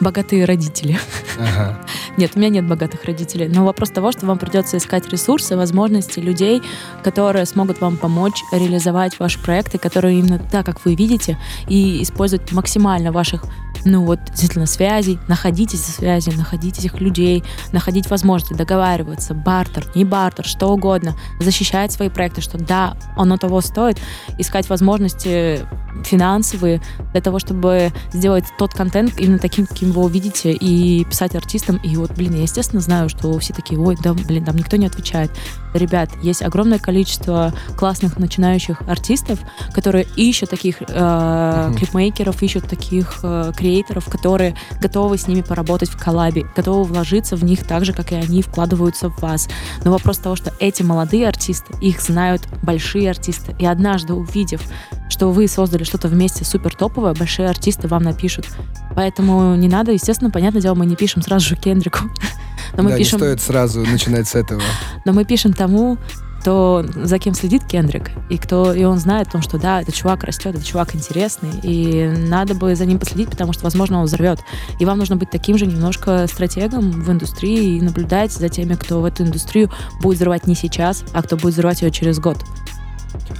«богатые 0.00 0.44
родители». 0.44 0.98
Ага. 1.38 1.80
Нет, 2.18 2.32
у 2.34 2.38
меня 2.38 2.48
нет 2.48 2.66
богатых 2.66 3.04
родителей, 3.04 3.48
но 3.48 3.64
вопрос 3.64 3.90
того, 3.90 4.10
что 4.10 4.26
вам 4.26 4.38
придется 4.38 4.76
искать 4.76 5.08
ресурсы, 5.08 5.56
возможности 5.56 6.18
людей, 6.18 6.60
которые 7.04 7.46
смогут 7.46 7.80
вам 7.80 7.96
помочь 7.96 8.42
реализовать 8.52 9.18
ваши 9.20 9.38
проекты, 9.38 9.78
которые 9.78 10.18
именно 10.18 10.40
так, 10.40 10.66
как 10.66 10.84
вы 10.84 10.96
видите, 10.96 11.38
и 11.68 12.02
использовать 12.02 12.50
максимально 12.50 13.12
ваших 13.12 13.44
ну 13.84 14.04
вот 14.04 14.20
действительно 14.26 14.66
связей, 14.66 15.18
находить 15.28 15.74
эти 15.74 15.80
связи, 15.80 16.30
находить 16.30 16.78
этих 16.78 17.00
людей, 17.00 17.44
находить 17.72 18.10
возможности 18.10 18.54
договариваться, 18.54 19.34
бартер, 19.34 19.86
не 19.94 20.04
бартер, 20.04 20.44
что 20.44 20.68
угодно, 20.68 21.16
защищать 21.40 21.92
свои 21.92 22.08
проекты, 22.08 22.40
что 22.40 22.58
да, 22.58 22.96
оно 23.16 23.36
того 23.36 23.60
стоит, 23.60 23.98
искать 24.38 24.68
возможности 24.68 25.66
финансовые 26.04 26.80
для 27.12 27.20
того, 27.20 27.38
чтобы 27.38 27.92
сделать 28.12 28.44
тот 28.58 28.72
контент 28.72 29.18
именно 29.18 29.38
таким, 29.38 29.66
каким 29.66 29.92
вы 29.92 30.04
увидите, 30.04 30.52
и 30.52 31.04
писать 31.04 31.34
артистам. 31.34 31.76
И 31.82 31.96
вот, 31.96 32.12
блин, 32.12 32.34
я, 32.34 32.42
естественно, 32.42 32.80
знаю, 32.80 33.08
что 33.08 33.38
все 33.38 33.52
такие, 33.52 33.80
ой, 33.80 33.96
да, 34.02 34.14
блин, 34.14 34.44
там 34.44 34.56
никто 34.56 34.76
не 34.76 34.86
отвечает. 34.86 35.30
Ребят, 35.74 36.10
есть 36.22 36.42
огромное 36.42 36.78
количество 36.78 37.52
классных 37.76 38.18
начинающих 38.18 38.82
артистов, 38.82 39.38
которые 39.74 40.06
ищут 40.16 40.50
таких 40.50 40.76
э, 40.80 41.72
клипмейкеров, 41.76 42.42
ищут 42.42 42.68
таких 42.68 43.20
э, 43.22 43.52
креаторов, 43.56 43.67
которые 44.06 44.54
готовы 44.80 45.18
с 45.18 45.26
ними 45.26 45.42
поработать 45.42 45.88
в 45.88 45.98
коллабе, 45.98 46.46
готовы 46.56 46.84
вложиться 46.84 47.36
в 47.36 47.44
них 47.44 47.66
так 47.66 47.84
же, 47.84 47.92
как 47.92 48.12
и 48.12 48.14
они 48.14 48.42
вкладываются 48.42 49.08
в 49.08 49.20
вас. 49.20 49.48
Но 49.84 49.92
вопрос 49.92 50.18
того, 50.18 50.36
что 50.36 50.52
эти 50.60 50.82
молодые 50.82 51.28
артисты, 51.28 51.74
их 51.80 52.00
знают 52.00 52.42
большие 52.62 53.10
артисты, 53.10 53.54
и 53.58 53.66
однажды 53.66 54.14
увидев, 54.14 54.62
что 55.08 55.30
вы 55.30 55.48
создали 55.48 55.84
что-то 55.84 56.08
вместе 56.08 56.44
супер 56.44 56.74
топовое, 56.74 57.14
большие 57.14 57.48
артисты 57.48 57.88
вам 57.88 58.02
напишут. 58.02 58.46
Поэтому 58.94 59.54
не 59.54 59.68
надо, 59.68 59.92
естественно, 59.92 60.30
понятное 60.30 60.62
дело, 60.62 60.74
мы 60.74 60.86
не 60.86 60.96
пишем 60.96 61.22
сразу 61.22 61.46
же 61.46 61.56
Кендрику. 61.56 62.00
Но 62.76 62.82
мы 62.82 62.90
да, 62.90 62.96
пишем... 62.96 63.18
не 63.18 63.24
стоит 63.24 63.40
сразу 63.40 63.80
начинать 63.80 64.28
с 64.28 64.34
этого. 64.34 64.62
Но 65.04 65.12
мы 65.12 65.24
пишем 65.24 65.52
тому, 65.52 65.98
кто 66.40 66.84
за 66.94 67.18
кем 67.18 67.34
следит 67.34 67.64
Кендрик, 67.64 68.10
и 68.28 68.38
кто 68.38 68.72
и 68.72 68.84
он 68.84 68.98
знает 68.98 69.28
о 69.28 69.32
том, 69.32 69.42
что 69.42 69.58
да, 69.58 69.82
этот 69.82 69.94
чувак 69.94 70.24
растет, 70.24 70.54
этот 70.54 70.64
чувак 70.64 70.94
интересный, 70.94 71.50
и 71.62 72.06
надо 72.06 72.54
бы 72.54 72.74
за 72.74 72.86
ним 72.86 72.98
последить, 72.98 73.30
потому 73.30 73.52
что, 73.52 73.64
возможно, 73.64 74.00
он 74.00 74.06
взорвет. 74.06 74.40
И 74.78 74.84
вам 74.84 74.98
нужно 74.98 75.16
быть 75.16 75.30
таким 75.30 75.58
же 75.58 75.66
немножко 75.66 76.26
стратегом 76.26 76.90
в 76.90 77.10
индустрии 77.10 77.76
и 77.76 77.80
наблюдать 77.80 78.32
за 78.32 78.48
теми, 78.48 78.74
кто 78.74 79.00
в 79.00 79.04
эту 79.04 79.24
индустрию 79.24 79.70
будет 80.00 80.16
взрывать 80.16 80.46
не 80.46 80.54
сейчас, 80.54 81.04
а 81.12 81.22
кто 81.22 81.36
будет 81.36 81.54
взрывать 81.54 81.82
ее 81.82 81.90
через 81.90 82.18
год. 82.18 82.38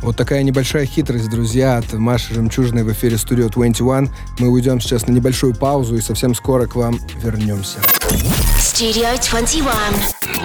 Вот 0.03 0.17
такая 0.17 0.43
небольшая 0.43 0.87
хитрость, 0.87 1.29
друзья, 1.29 1.79
от 1.79 1.93
Маши 1.93 2.35
Жемчужиной 2.35 2.85
в 2.85 2.93
эфире 2.93 3.17
Studio 3.17 3.51
21. 3.51 4.11
Мы 4.39 4.49
уйдем 4.49 4.81
сейчас 4.81 5.07
на 5.07 5.13
небольшую 5.13 5.55
паузу 5.55 5.97
и 5.97 6.01
совсем 6.01 6.35
скоро 6.35 6.67
к 6.67 6.77
вам 6.77 6.99
вернемся. 7.23 7.79
Studio 8.59 9.09
21. 9.31 9.67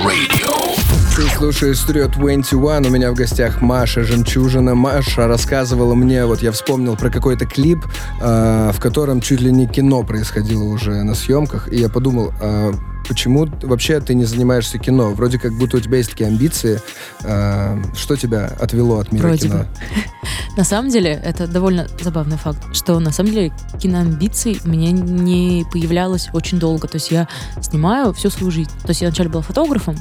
Radio. 0.05 1.02
Ты 1.15 1.29
слушаешь 1.29 1.77
Studio 1.77 2.07
21, 2.11 2.87
у 2.87 2.89
меня 2.89 3.11
в 3.11 3.13
гостях 3.13 3.61
Маша 3.61 4.03
Жемчужина. 4.03 4.73
Маша 4.73 5.27
рассказывала 5.27 5.93
мне, 5.93 6.25
вот 6.25 6.41
я 6.41 6.51
вспомнил 6.51 6.95
про 6.95 7.11
какой-то 7.11 7.45
клип, 7.45 7.85
э, 8.19 8.71
в 8.73 8.79
котором 8.79 9.21
чуть 9.21 9.39
ли 9.39 9.51
не 9.51 9.67
кино 9.67 10.01
происходило 10.01 10.63
уже 10.63 11.03
на 11.03 11.13
съемках, 11.13 11.71
и 11.71 11.77
я 11.77 11.87
подумал, 11.87 12.33
э, 12.41 12.73
почему 13.07 13.47
вообще 13.61 13.99
ты 13.99 14.13
не 14.15 14.25
занимаешься 14.25 14.77
кино? 14.77 15.11
Вроде 15.11 15.39
как 15.39 15.53
будто 15.53 15.77
у 15.77 15.79
тебя 15.79 15.97
есть 15.97 16.11
такие 16.11 16.27
амбиции. 16.29 16.81
Э, 17.23 17.81
что 17.95 18.15
тебя 18.15 18.51
отвело 18.59 18.99
от 18.99 19.11
мира 19.11 19.27
Вроде 19.27 19.47
кино? 19.47 19.59
бы. 19.59 19.67
На 20.57 20.63
самом 20.63 20.89
деле, 20.89 21.11
это 21.23 21.47
довольно 21.47 21.87
забавный 21.99 22.37
факт, 22.37 22.75
что 22.75 22.99
на 22.99 23.11
самом 23.11 23.31
деле 23.31 23.51
киноамбиций 23.81 24.59
у 24.63 24.69
меня 24.69 24.91
не 24.91 25.65
появлялось 25.71 26.29
очень 26.31 26.59
долго. 26.59 26.87
То 26.87 26.97
есть 26.97 27.09
я 27.09 27.27
снимаю 27.59 28.13
всю 28.13 28.29
свою 28.29 28.51
жизнь. 28.51 28.69
То 28.83 28.89
есть 28.89 29.01
я 29.01 29.07
вначале 29.07 29.29
была 29.29 29.41
фотографом 29.41 29.95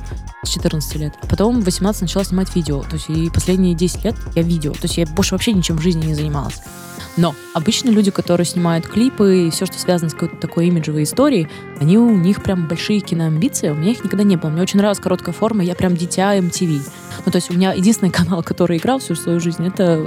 с 0.45 0.49
14 0.51 0.95
лет, 0.97 1.15
а 1.23 1.27
потом 1.27 1.61
в 1.61 1.65
18 1.65 2.03
начала 2.03 2.25
снимать 2.25 2.55
видео. 2.55 2.83
То 2.83 2.97
есть 2.97 3.09
и 3.09 3.31
последние 3.31 3.75
10 3.75 4.05
лет 4.05 4.17
я 4.35 4.43
видео. 4.43 4.73
То 4.73 4.83
есть 4.83 4.99
я 4.99 5.07
больше 5.07 5.35
вообще 5.35 5.53
ничем 5.53 5.79
в 5.79 5.83
жизни 5.83 6.05
не 6.05 6.15
занималась. 6.15 6.61
Но 7.16 7.35
обычно 7.55 7.90
люди, 7.90 8.11
которые 8.11 8.46
снимают 8.46 8.87
клипы 8.87 9.46
и 9.46 9.51
все, 9.51 9.66
что 9.66 9.79
связано 9.79 10.11
с 10.11 10.14
какой-то 10.14 10.37
такой 10.37 10.68
имиджевой 10.68 11.03
историей, 11.03 11.48
они 11.81 11.98
у 11.98 12.11
них 12.16 12.42
прям 12.42 12.66
большие 12.66 13.01
киноамбиции. 13.01 13.70
У 13.70 13.75
меня 13.75 13.92
их 13.92 14.05
никогда 14.05 14.25
не 14.25 14.37
было. 14.37 14.51
Мне 14.51 14.62
очень 14.62 14.79
нравилась 14.79 14.98
короткая 14.98 15.35
форма. 15.35 15.62
Я 15.62 15.75
прям 15.75 15.96
дитя 15.96 16.37
MTV. 16.37 16.81
Ну, 17.25 17.33
то 17.33 17.37
есть 17.37 17.51
у 17.51 17.55
меня 17.55 17.72
единственный 17.72 18.11
канал, 18.12 18.42
который 18.42 18.79
играл 18.79 18.98
всю 18.98 19.14
свою 19.14 19.40
жизнь, 19.40 19.66
это, 19.66 20.05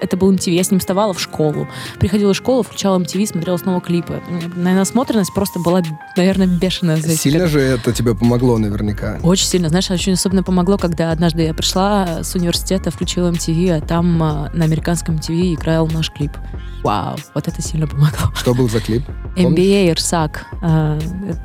это 0.00 0.16
был 0.16 0.32
MTV. 0.32 0.50
Я 0.52 0.64
с 0.64 0.70
ним 0.70 0.80
вставала 0.80 1.12
в 1.12 1.20
школу. 1.20 1.68
Приходила 1.98 2.32
в 2.32 2.36
школу, 2.36 2.62
включала 2.62 2.98
MTV, 2.98 3.26
смотрела 3.26 3.56
снова 3.56 3.80
клипы. 3.80 4.20
Наверное, 4.28 4.74
насмотренность 4.76 5.32
просто 5.34 5.58
была, 5.60 5.82
наверное, 6.16 6.46
бешеная. 6.46 6.96
За 6.96 7.16
Сильно 7.16 7.42
лет. 7.42 7.50
же 7.50 7.60
это 7.60 7.92
тебе 7.92 8.14
помогло 8.14 8.58
наверняка? 8.58 9.18
Очень 9.22 9.46
сильно. 9.46 9.68
Знаешь, 9.68 9.90
очень 9.90 10.12
особенно 10.12 10.42
помогло, 10.42 10.76
когда 10.78 11.10
однажды 11.12 11.42
я 11.42 11.54
пришла 11.54 12.22
с 12.22 12.34
университета, 12.34 12.90
включила 12.90 13.30
MTV, 13.30 13.78
а 13.78 13.80
там 13.80 14.22
а, 14.22 14.50
на 14.52 14.64
американском 14.64 15.16
MTV 15.16 15.54
играл 15.54 15.86
наш 15.88 16.10
клип. 16.10 16.25
Вау, 16.82 17.16
вот 17.34 17.48
это 17.48 17.62
сильно 17.62 17.86
помогло. 17.86 18.32
Что 18.34 18.54
был 18.54 18.68
за 18.68 18.80
клип? 18.80 19.02
MBA 19.36 19.90
Ирсак. 19.90 20.46
А, 20.62 20.98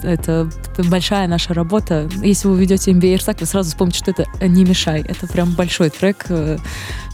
это, 0.03 0.49
это 0.73 0.83
большая 0.83 1.27
наша 1.27 1.53
работа. 1.53 2.09
Если 2.23 2.47
вы 2.47 2.59
ведете 2.59 2.91
MBA 2.91 3.15
Ирсак, 3.15 3.39
вы 3.39 3.45
сразу 3.45 3.69
вспомните, 3.69 3.99
что 3.99 4.11
это 4.11 4.47
не 4.47 4.63
мешай. 4.63 5.01
Это 5.01 5.27
прям 5.27 5.51
большой 5.53 5.89
трек 5.89 6.25
э, 6.29 6.57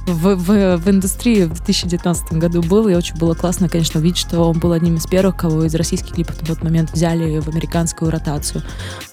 в, 0.07 0.35
в, 0.35 0.77
в 0.77 0.89
индустрии 0.89 1.43
в 1.43 1.53
2019 1.53 2.33
году 2.33 2.61
был, 2.61 2.87
и 2.87 2.95
очень 2.95 3.15
было 3.17 3.33
классно, 3.33 3.67
конечно, 3.67 3.99
увидеть, 3.99 4.17
что 4.17 4.41
он 4.41 4.57
был 4.57 4.71
одним 4.71 4.95
из 4.95 5.05
первых, 5.05 5.35
кого 5.35 5.65
из 5.65 5.75
российских 5.75 6.13
клипов 6.13 6.41
на 6.41 6.47
тот 6.47 6.63
момент 6.63 6.91
взяли 6.93 7.39
в 7.39 7.49
американскую 7.49 8.09
ротацию. 8.09 8.63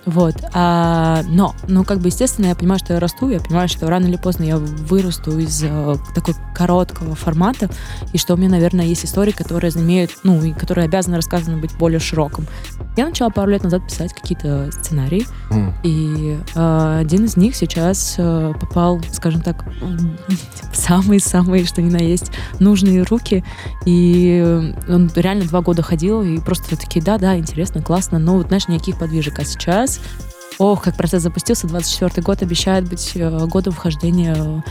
Вот. 0.07 0.37
А, 0.52 1.22
но, 1.26 1.54
ну, 1.66 1.85
как 1.85 1.98
бы, 1.98 2.09
естественно, 2.09 2.46
я 2.46 2.54
понимаю, 2.54 2.78
что 2.78 2.94
я 2.94 3.00
расту, 3.00 3.28
я 3.28 3.40
понимаю, 3.40 3.68
что 3.68 3.88
рано 3.88 4.07
или 4.07 4.16
поздно 4.16 4.44
я 4.44 4.57
вырасту 4.57 5.38
из 5.38 5.64
uh, 5.64 5.98
такой 6.14 6.35
короткого 6.54 7.14
формата, 7.14 7.68
и 8.12 8.18
что 8.18 8.35
у 8.35 8.37
меня, 8.37 8.50
наверное, 8.50 8.85
есть 8.85 9.04
истории, 9.04 9.33
которые 9.33 9.72
имеют, 9.74 10.12
ну, 10.22 10.42
и 10.42 10.52
которые 10.52 10.85
обязаны 10.85 11.16
рассказаны 11.16 11.57
быть 11.57 11.74
более 11.76 11.98
широким. 11.98 12.46
Я 12.96 13.07
начала 13.07 13.30
пару 13.30 13.50
лет 13.50 13.64
назад 13.64 13.85
писать 13.87 14.12
какие-то 14.12 14.70
сценарии, 14.70 15.26
mm. 15.50 15.72
и 15.83 16.38
uh, 16.54 17.00
один 17.00 17.24
из 17.24 17.37
них 17.37 17.57
сейчас 17.57 18.16
uh, 18.18 18.57
попал, 18.59 19.00
скажем 19.12 19.40
так, 19.40 19.64
в 20.72 20.76
самые-самые, 20.85 21.64
что 21.64 21.83
ни 21.83 21.90
на 21.90 21.99
есть, 21.99 22.31
нужные 22.61 23.03
руки. 23.03 23.44
И 23.85 24.73
он 24.88 25.11
реально 25.14 25.44
два 25.44 25.61
года 25.61 25.83
ходил, 25.83 26.23
и 26.23 26.38
просто 26.38 26.77
такие, 26.77 27.05
да-да, 27.05 27.38
интересно, 27.38 27.83
классно, 27.83 28.18
но 28.18 28.37
вот, 28.37 28.49
знаешь, 28.49 28.68
никаких 28.68 28.99
подвижек. 28.99 29.38
А 29.38 29.44
сейчас 29.44 30.01
Ох, 30.59 30.85
как 30.85 30.97
процесс 30.97 31.23
запустился. 31.23 31.66
24 31.66 32.23
год 32.23 32.42
обещает 32.42 32.88
быть 32.88 33.12
э, 33.14 33.47
годом 33.47 33.73
вхождения 33.73 34.62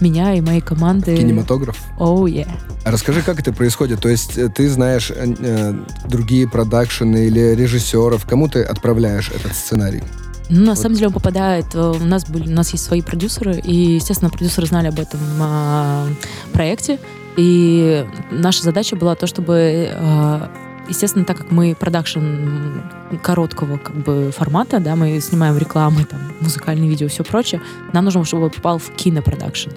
меня 0.00 0.34
и 0.34 0.40
моей 0.40 0.60
команды. 0.60 1.16
Кинематограф? 1.16 1.78
Оу, 1.98 2.26
oh, 2.26 2.30
yeah. 2.30 2.48
А 2.84 2.90
расскажи, 2.90 3.22
как 3.22 3.38
это 3.38 3.52
происходит? 3.52 4.00
То 4.00 4.08
есть 4.08 4.36
э, 4.36 4.48
ты 4.48 4.68
знаешь 4.68 5.12
э, 5.14 5.34
э, 5.38 5.74
другие 6.08 6.48
продакшены 6.48 7.26
или 7.26 7.54
режиссеров, 7.54 8.24
кому 8.26 8.48
ты 8.48 8.62
отправляешь 8.62 9.30
этот 9.30 9.54
сценарий? 9.54 10.02
Ну, 10.48 10.60
на 10.60 10.70
вот. 10.70 10.78
самом 10.78 10.94
деле 10.94 11.08
он 11.08 11.12
попадает. 11.12 11.74
Э, 11.74 11.90
у 11.90 12.04
нас 12.04 12.28
были, 12.28 12.48
у 12.48 12.54
нас 12.54 12.72
есть 12.72 12.84
свои 12.84 13.02
продюсеры, 13.02 13.58
и, 13.58 13.94
естественно, 13.94 14.30
продюсеры 14.30 14.66
знали 14.66 14.88
об 14.88 14.98
этом 14.98 15.20
а, 15.40 16.06
проекте. 16.52 16.98
И 17.36 18.04
наша 18.30 18.62
задача 18.62 18.96
была 18.96 19.14
то, 19.14 19.26
чтобы 19.26 19.90
а, 19.92 20.50
естественно, 20.88 21.24
так 21.24 21.38
как 21.38 21.50
мы 21.50 21.76
продакшн 21.78 22.80
короткого 23.22 23.78
как 23.78 23.94
бы 23.96 24.32
формата, 24.36 24.80
да, 24.80 24.96
мы 24.96 25.20
снимаем 25.20 25.56
рекламы, 25.58 26.04
там, 26.04 26.20
музыкальные 26.40 26.88
видео, 26.88 27.08
все 27.08 27.24
прочее, 27.24 27.60
нам 27.92 28.04
нужно, 28.04 28.24
чтобы 28.24 28.44
он 28.44 28.50
попал 28.50 28.78
в 28.78 28.90
кинопродакшн. 28.90 29.70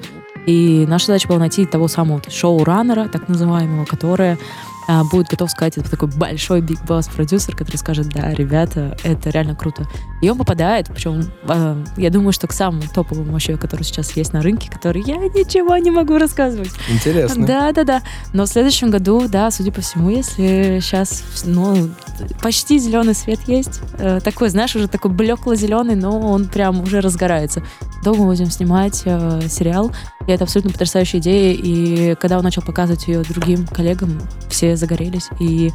И 0.46 0.86
наша 0.88 1.08
задача 1.08 1.28
была 1.28 1.40
найти 1.40 1.66
того 1.66 1.88
самого 1.88 2.22
шоу-раннера, 2.28 3.08
так 3.10 3.28
называемого, 3.28 3.86
которое 3.86 4.40
а, 4.88 5.04
будет 5.04 5.28
готов 5.28 5.50
сказать, 5.52 5.78
это 5.78 5.90
такой 5.90 6.10
большой 6.10 6.62
биг 6.62 6.84
босс 6.86 7.08
продюсер, 7.08 7.56
который 7.56 7.78
скажет, 7.78 8.10
да, 8.10 8.34
ребята, 8.34 8.98
это 9.04 9.30
реально 9.30 9.56
круто. 9.56 9.88
И 10.22 10.30
он 10.30 10.38
попадает, 10.38 10.88
причем 10.88 11.32
а, 11.48 11.82
я 11.98 12.10
думаю, 12.10 12.34
что 12.34 12.48
к 12.48 12.54
самому 12.54 12.84
топовому 12.94 13.32
вообще, 13.32 13.58
который 13.58 13.84
сейчас 13.84 14.16
есть 14.16 14.34
на 14.34 14.42
рынке, 14.42 14.70
который 14.70 15.02
я 15.04 15.18
ничего 15.18 15.78
не 15.78 15.92
могу 15.92 16.18
рассказывать. 16.18 16.72
Интересно. 16.90 17.46
Да, 17.46 17.72
да, 17.72 17.84
да. 17.84 18.02
Но 18.34 18.46
в 18.46 18.50
следующем 18.50 18.90
году, 18.90 19.28
да, 19.28 19.52
судя 19.52 19.72
по 19.72 19.82
всему, 19.82 20.10
если 20.10 20.80
сейчас, 20.82 21.24
ну, 21.46 21.90
почти 22.42 22.80
зеленый 22.80 23.14
свет 23.14 23.40
есть, 23.48 23.82
э, 23.98 24.20
такой, 24.24 24.50
знаешь, 24.50 24.76
уже 24.76 24.88
такой 24.88 25.12
блекло-зеленый, 25.12 25.96
но 25.96 26.20
он 26.20 26.48
прям 26.48 26.82
уже 26.82 27.02
разгорается. 27.02 27.64
Долго 28.04 28.24
будем 28.24 28.50
снимать 28.50 29.04
э, 29.06 29.42
сериал, 29.48 29.92
и 30.28 30.32
это 30.32 30.44
абсолютно 30.44 30.72
потрясающая 30.72 31.20
идея, 31.20 31.54
и 31.54 32.16
когда 32.16 32.38
он 32.38 32.44
начал 32.44 32.62
показывать 32.62 33.08
ее 33.08 33.22
другим 33.24 33.66
коллегам, 33.68 34.20
все 34.50 34.76
загорелись. 34.76 35.30
И, 35.40 35.72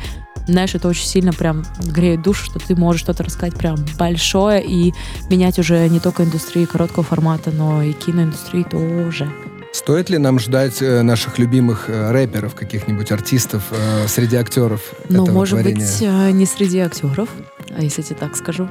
знаешь, 0.46 0.74
это 0.74 0.88
очень 0.88 1.06
сильно 1.06 1.32
прям 1.32 1.64
греет 1.85 2.22
душу, 2.22 2.44
что 2.44 2.59
ты 2.59 2.76
можешь 2.76 3.02
что-то 3.02 3.24
рассказать 3.24 3.54
прям 3.54 3.76
большое 3.98 4.64
и 4.64 4.94
менять 5.28 5.59
уже 5.59 5.88
не 5.88 6.00
только 6.00 6.24
индустрию 6.24 6.68
короткого 6.68 7.02
формата, 7.04 7.50
но 7.50 7.82
и 7.82 7.92
киноиндустрии 7.92 8.62
тоже. 8.62 9.30
Стоит 9.72 10.09
ли 10.09 10.16
нам 10.16 10.38
ждать 10.38 10.80
э, 10.80 11.02
наших 11.02 11.38
любимых 11.38 11.90
э, 11.90 12.11
рэперов, 12.11 12.54
каких-нибудь 12.54 13.12
артистов 13.12 13.64
э, 13.72 14.09
среди 14.09 14.37
актеров? 14.37 14.80
Ну, 15.11 15.24
этого 15.24 15.35
может 15.35 15.59
творения? 15.61 15.87
быть, 15.87 16.35
не 16.35 16.46
среди 16.46 16.78
актеров, 16.78 17.28
а 17.76 17.82
если 17.82 18.00
я 18.00 18.09
тебе 18.09 18.16
так 18.16 18.37
скажу. 18.37 18.70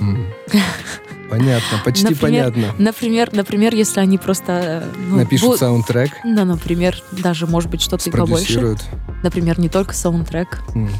Mm. 0.00 0.24
Понятно, 1.30 1.80
почти 1.84 2.04
например, 2.04 2.52
понятно. 2.52 2.74
Например, 2.78 3.28
например, 3.32 3.74
если 3.74 4.00
они 4.00 4.18
просто... 4.18 4.84
Ну, 5.08 5.16
Напишут 5.16 5.46
будут, 5.46 5.60
саундтрек. 5.60 6.10
Да, 6.24 6.44
например, 6.44 7.02
даже, 7.12 7.46
может 7.46 7.70
быть, 7.70 7.82
что-то 7.82 8.08
и 8.08 8.12
побольше. 8.12 8.76
Например, 9.22 9.58
не 9.58 9.68
только 9.68 9.94
саундтрек. 9.94 10.60
Mm. 10.74 10.90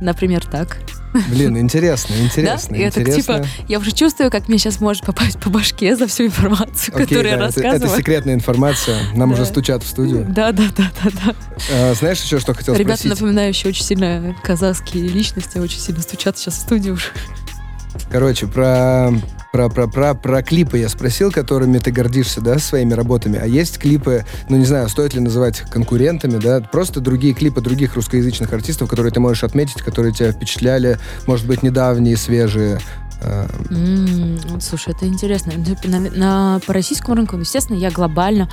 Например, 0.00 0.44
так. 0.46 0.78
Блин, 1.28 1.58
интересно, 1.58 2.14
интересно, 2.14 2.76
да? 2.76 2.86
интересно. 2.86 3.00
Это, 3.00 3.20
типа, 3.20 3.46
я 3.66 3.78
уже 3.78 3.92
чувствую, 3.92 4.30
как 4.30 4.48
мне 4.48 4.58
сейчас 4.58 4.80
может 4.80 5.04
попасть 5.04 5.40
по 5.40 5.50
башке 5.50 5.96
за 5.96 6.06
всю 6.06 6.26
информацию, 6.26 6.94
Окей, 6.94 7.06
которую 7.06 7.24
да, 7.24 7.30
я 7.30 7.36
рассказываю. 7.38 7.76
Это, 7.76 7.86
это 7.86 7.96
секретная 7.96 8.34
информация. 8.34 8.98
Нам 9.14 9.30
да. 9.30 9.34
уже 9.34 9.46
стучат 9.46 9.82
в 9.82 9.88
студию. 9.88 10.26
Да, 10.28 10.52
да, 10.52 10.64
да, 10.76 10.90
да, 11.02 11.10
да. 11.24 11.34
А, 11.72 11.94
знаешь 11.94 12.20
еще, 12.20 12.38
что 12.38 12.54
хотел 12.54 12.74
Ребята, 12.74 12.98
спросить? 12.98 13.06
Ребята, 13.06 13.22
напоминающие 13.22 13.70
очень 13.70 13.84
сильно 13.84 14.36
казахские 14.42 15.08
личности, 15.08 15.58
очень 15.58 15.80
сильно 15.80 16.02
стучат 16.02 16.38
сейчас 16.38 16.54
в 16.54 16.60
студию 16.60 16.94
уже. 16.94 17.06
Короче, 18.10 18.46
про 18.46 19.12
про, 19.52 19.68
про, 19.70 19.88
про, 19.88 20.14
про 20.14 20.42
клипы 20.42 20.78
я 20.78 20.88
спросил, 20.88 21.32
которыми 21.32 21.78
ты 21.78 21.90
гордишься, 21.90 22.40
да, 22.40 22.58
своими 22.58 22.92
работами. 22.92 23.38
А 23.40 23.46
есть 23.46 23.78
клипы, 23.78 24.24
ну, 24.48 24.56
не 24.56 24.66
знаю, 24.66 24.88
стоит 24.88 25.14
ли 25.14 25.20
называть 25.20 25.60
конкурентами, 25.60 26.38
да, 26.38 26.60
просто 26.60 27.00
другие 27.00 27.34
клипы 27.34 27.60
других 27.60 27.94
русскоязычных 27.94 28.52
артистов, 28.52 28.88
которые 28.88 29.12
ты 29.12 29.20
можешь 29.20 29.44
отметить, 29.44 29.82
которые 29.82 30.12
тебя 30.12 30.32
впечатляли, 30.32 30.98
может 31.26 31.46
быть, 31.46 31.62
недавние, 31.62 32.16
свежие. 32.16 32.78
Слушай, 34.60 34.94
это 34.94 35.06
интересно. 35.06 35.52
На, 35.84 36.00
на, 36.00 36.60
по 36.66 36.72
российскому 36.72 37.16
рынку, 37.16 37.36
ну, 37.36 37.42
естественно, 37.42 37.76
я 37.76 37.90
глобально 37.90 38.48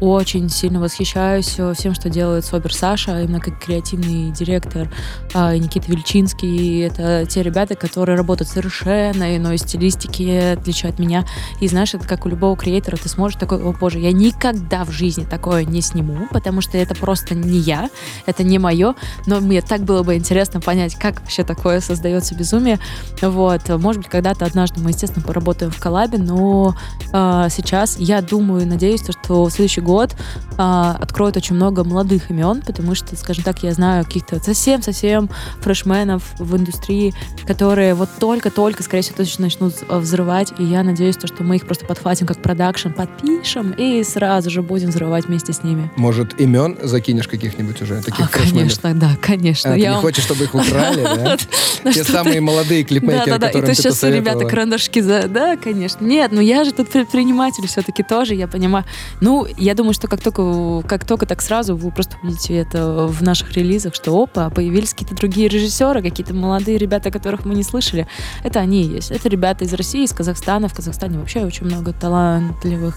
очень 0.00 0.48
сильно 0.50 0.80
восхищаюсь 0.80 1.58
всем, 1.76 1.94
что 1.94 2.10
делает 2.10 2.44
Собер 2.44 2.74
Саша, 2.74 3.22
именно 3.22 3.40
как 3.40 3.58
креативный 3.58 4.30
директор, 4.30 4.92
а, 5.32 5.56
Никита 5.56 5.90
Вельчинский. 5.90 6.82
Это 6.82 7.24
те 7.26 7.42
ребята, 7.42 7.76
которые 7.76 8.16
работают 8.16 8.50
совершенно 8.50 9.36
иной 9.36 9.56
стилистики, 9.58 10.52
отличают 10.52 10.98
меня. 10.98 11.24
И 11.60 11.68
знаешь, 11.68 11.94
это 11.94 12.06
как 12.06 12.26
у 12.26 12.28
любого 12.28 12.56
креатора, 12.56 12.96
ты 12.96 13.08
сможешь 13.08 13.38
такой, 13.38 13.62
о 13.62 13.72
боже, 13.72 14.00
я 14.00 14.12
никогда 14.12 14.84
в 14.84 14.90
жизни 14.90 15.24
такое 15.24 15.64
не 15.64 15.80
сниму, 15.80 16.28
потому 16.30 16.60
что 16.60 16.76
это 16.76 16.94
просто 16.94 17.34
не 17.34 17.58
я, 17.58 17.88
это 18.26 18.42
не 18.42 18.58
мое, 18.58 18.94
но 19.26 19.40
мне 19.40 19.62
так 19.62 19.82
было 19.82 20.02
бы 20.02 20.16
интересно 20.16 20.60
понять, 20.60 20.94
как 20.96 21.20
вообще 21.20 21.42
такое 21.42 21.80
создается 21.80 22.34
безумие. 22.34 22.78
Вот, 23.22 23.68
может 23.68 24.02
быть, 24.02 24.09
когда-то 24.10 24.44
однажды 24.44 24.80
мы, 24.80 24.90
естественно, 24.90 25.24
поработаем 25.24 25.70
в 25.70 25.78
коллабе, 25.78 26.18
но 26.18 26.74
э, 27.12 27.46
сейчас 27.50 27.96
я 27.98 28.20
думаю, 28.20 28.66
надеюсь, 28.66 29.02
что 29.02 29.44
в 29.44 29.50
следующий 29.50 29.80
год 29.80 30.14
э, 30.14 30.56
откроют 30.56 31.36
очень 31.36 31.56
много 31.56 31.84
молодых 31.84 32.30
имен, 32.30 32.62
потому 32.66 32.94
что, 32.94 33.16
скажем 33.16 33.44
так, 33.44 33.62
я 33.62 33.72
знаю 33.72 34.04
каких-то 34.04 34.42
совсем-совсем 34.42 35.30
фрешменов 35.60 36.22
в 36.38 36.56
индустрии, 36.56 37.14
которые 37.46 37.94
вот 37.94 38.08
только-только, 38.18 38.82
скорее 38.82 39.02
всего, 39.02 39.16
точно 39.16 39.44
начнут 39.44 39.74
взрывать, 39.88 40.52
и 40.58 40.64
я 40.64 40.82
надеюсь, 40.82 41.16
то, 41.16 41.26
что 41.26 41.42
мы 41.42 41.56
их 41.56 41.66
просто 41.66 41.86
подхватим 41.86 42.26
как 42.26 42.42
продакшн, 42.42 42.90
подпишем 42.90 43.72
и 43.72 44.02
сразу 44.04 44.50
же 44.50 44.62
будем 44.62 44.90
взрывать 44.90 45.26
вместе 45.26 45.52
с 45.52 45.62
ними. 45.62 45.90
Может, 45.96 46.40
имен 46.40 46.76
закинешь 46.82 47.28
каких-нибудь 47.28 47.80
уже? 47.82 48.02
Таких 48.02 48.26
а, 48.26 48.28
конечно, 48.28 48.94
да, 48.94 49.16
конечно. 49.20 49.72
А, 49.72 49.76
я 49.76 49.90
ты 49.90 49.96
не 49.96 50.00
хочешь, 50.02 50.24
чтобы 50.24 50.44
их 50.44 50.54
украли, 50.54 51.02
да? 51.84 51.92
Те 51.92 52.04
самые 52.04 52.40
молодые 52.40 52.84
клипмейкеры, 52.84 53.38
которым 53.38 53.74
ты 53.74 53.74
сейчас 54.00 54.14
ребята 54.14 54.46
карандашки 54.46 55.00
за... 55.00 55.28
Да, 55.28 55.56
конечно. 55.56 56.04
Нет, 56.04 56.32
ну 56.32 56.40
я 56.40 56.64
же 56.64 56.72
тут 56.72 56.88
предприниматель 56.90 57.66
все-таки 57.66 58.02
тоже, 58.02 58.34
я 58.34 58.48
понимаю. 58.48 58.84
Ну, 59.20 59.46
я 59.56 59.74
думаю, 59.74 59.94
что 59.94 60.08
как 60.08 60.20
только, 60.20 60.82
как 60.86 61.04
только 61.04 61.26
так 61.26 61.42
сразу 61.42 61.76
вы 61.76 61.90
просто 61.90 62.16
увидите 62.22 62.56
это 62.56 63.06
в 63.06 63.22
наших 63.22 63.52
релизах, 63.52 63.94
что 63.94 64.20
опа, 64.20 64.50
появились 64.50 64.92
какие-то 64.92 65.14
другие 65.14 65.48
режиссеры, 65.48 66.02
какие-то 66.02 66.34
молодые 66.34 66.78
ребята, 66.78 67.10
которых 67.10 67.44
мы 67.44 67.54
не 67.54 67.62
слышали. 67.62 68.06
Это 68.42 68.60
они 68.60 68.82
есть. 68.82 69.10
Это 69.10 69.28
ребята 69.28 69.64
из 69.64 69.72
России, 69.72 70.04
из 70.04 70.12
Казахстана. 70.12 70.68
В 70.68 70.74
Казахстане 70.74 71.18
вообще 71.18 71.44
очень 71.44 71.66
много 71.66 71.92
талантливых 71.92 72.96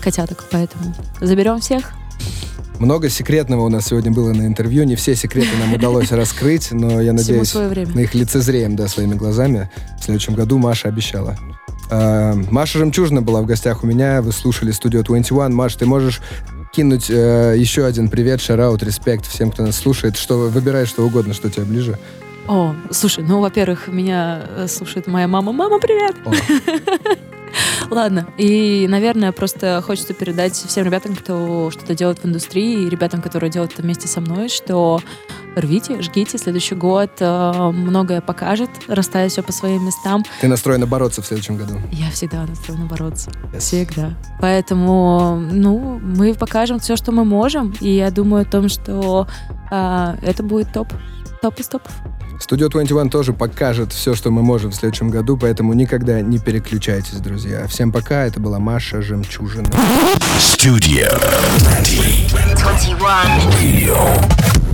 котяток, 0.00 0.44
поэтому 0.50 0.94
заберем 1.20 1.60
всех. 1.60 1.92
Много 2.78 3.08
секретного 3.08 3.62
у 3.62 3.68
нас 3.68 3.86
сегодня 3.86 4.10
было 4.10 4.32
на 4.32 4.46
интервью. 4.46 4.84
Не 4.84 4.96
все 4.96 5.14
секреты 5.14 5.48
нам 5.58 5.72
удалось 5.74 6.12
раскрыть, 6.12 6.72
но 6.72 7.00
я 7.00 7.12
надеюсь, 7.12 7.54
на 7.54 8.00
их 8.00 8.14
лицезреем, 8.14 8.76
да, 8.76 8.88
своими 8.88 9.14
глазами. 9.14 9.70
В 9.98 10.04
следующем 10.04 10.34
году 10.34 10.58
Маша 10.58 10.88
обещала. 10.88 11.36
А, 11.90 12.34
Маша 12.50 12.78
Жемчужина 12.78 13.22
была 13.22 13.40
в 13.42 13.46
гостях 13.46 13.82
у 13.82 13.86
меня. 13.86 14.20
Вы 14.20 14.32
слушали 14.32 14.72
студию 14.72 15.04
21. 15.04 15.54
Маш, 15.54 15.74
ты 15.76 15.86
можешь 15.86 16.20
кинуть 16.72 17.08
э, 17.08 17.54
еще 17.56 17.86
один 17.86 18.10
привет, 18.10 18.40
шараут, 18.40 18.82
респект 18.82 19.26
всем, 19.26 19.50
кто 19.50 19.62
нас 19.64 19.76
слушает. 19.76 20.16
Что 20.16 20.36
выбирай 20.36 20.84
что 20.84 21.06
угодно, 21.06 21.32
что 21.32 21.50
тебе 21.50 21.64
ближе. 21.64 21.98
О, 22.46 22.74
слушай, 22.90 23.24
ну, 23.24 23.40
во-первых, 23.40 23.88
меня 23.88 24.42
э, 24.56 24.66
слушает 24.68 25.06
моя 25.06 25.26
мама. 25.26 25.52
Мама, 25.52 25.78
привет! 25.80 26.16
Ладно, 27.90 28.26
и, 28.36 28.86
наверное, 28.88 29.32
просто 29.32 29.82
хочется 29.84 30.14
передать 30.14 30.54
всем 30.54 30.84
ребятам, 30.84 31.14
кто 31.14 31.70
что-то 31.70 31.94
делает 31.94 32.18
в 32.18 32.26
индустрии, 32.26 32.84
и 32.84 32.88
ребятам, 32.88 33.22
которые 33.22 33.50
делают 33.50 33.72
это 33.72 33.82
вместе 33.82 34.08
со 34.08 34.20
мной, 34.20 34.48
что 34.48 35.00
рвите, 35.54 36.00
жгите, 36.02 36.38
следующий 36.38 36.74
год 36.74 37.10
э, 37.20 37.70
многое 37.72 38.20
покажет, 38.20 38.70
расставить 38.88 39.32
все 39.32 39.42
по 39.42 39.52
своим 39.52 39.86
местам. 39.86 40.24
Ты 40.40 40.48
настроена 40.48 40.86
бороться 40.86 41.22
в 41.22 41.26
следующем 41.26 41.56
году? 41.56 41.74
Я 41.92 42.10
всегда 42.10 42.44
настроена 42.44 42.86
бороться. 42.86 43.30
Yes. 43.52 43.58
Всегда. 43.60 44.14
Поэтому, 44.40 45.40
ну, 45.50 45.98
мы 46.02 46.34
покажем 46.34 46.78
все, 46.78 46.96
что 46.96 47.12
мы 47.12 47.24
можем, 47.24 47.74
и 47.80 47.90
я 47.90 48.10
думаю 48.10 48.42
о 48.42 48.50
том, 48.50 48.68
что 48.68 49.26
э, 49.70 50.16
это 50.22 50.42
будет 50.42 50.72
топ. 50.72 50.88
Топ 51.42 51.58
из 51.58 51.68
топов. 51.68 51.92
Студио 52.38 52.68
21 52.68 53.10
тоже 53.10 53.32
покажет 53.32 53.92
все, 53.92 54.14
что 54.14 54.30
мы 54.30 54.42
можем 54.42 54.70
в 54.70 54.74
следующем 54.74 55.10
году, 55.10 55.36
поэтому 55.36 55.72
никогда 55.72 56.20
не 56.20 56.38
переключайтесь, 56.38 57.18
друзья. 57.18 57.66
Всем 57.66 57.92
пока, 57.92 58.24
это 58.24 58.40
была 58.40 58.58
Маша 58.58 59.02
Жемчужина. 59.02 59.68
Studio 60.38 61.10
21. 62.58 64.65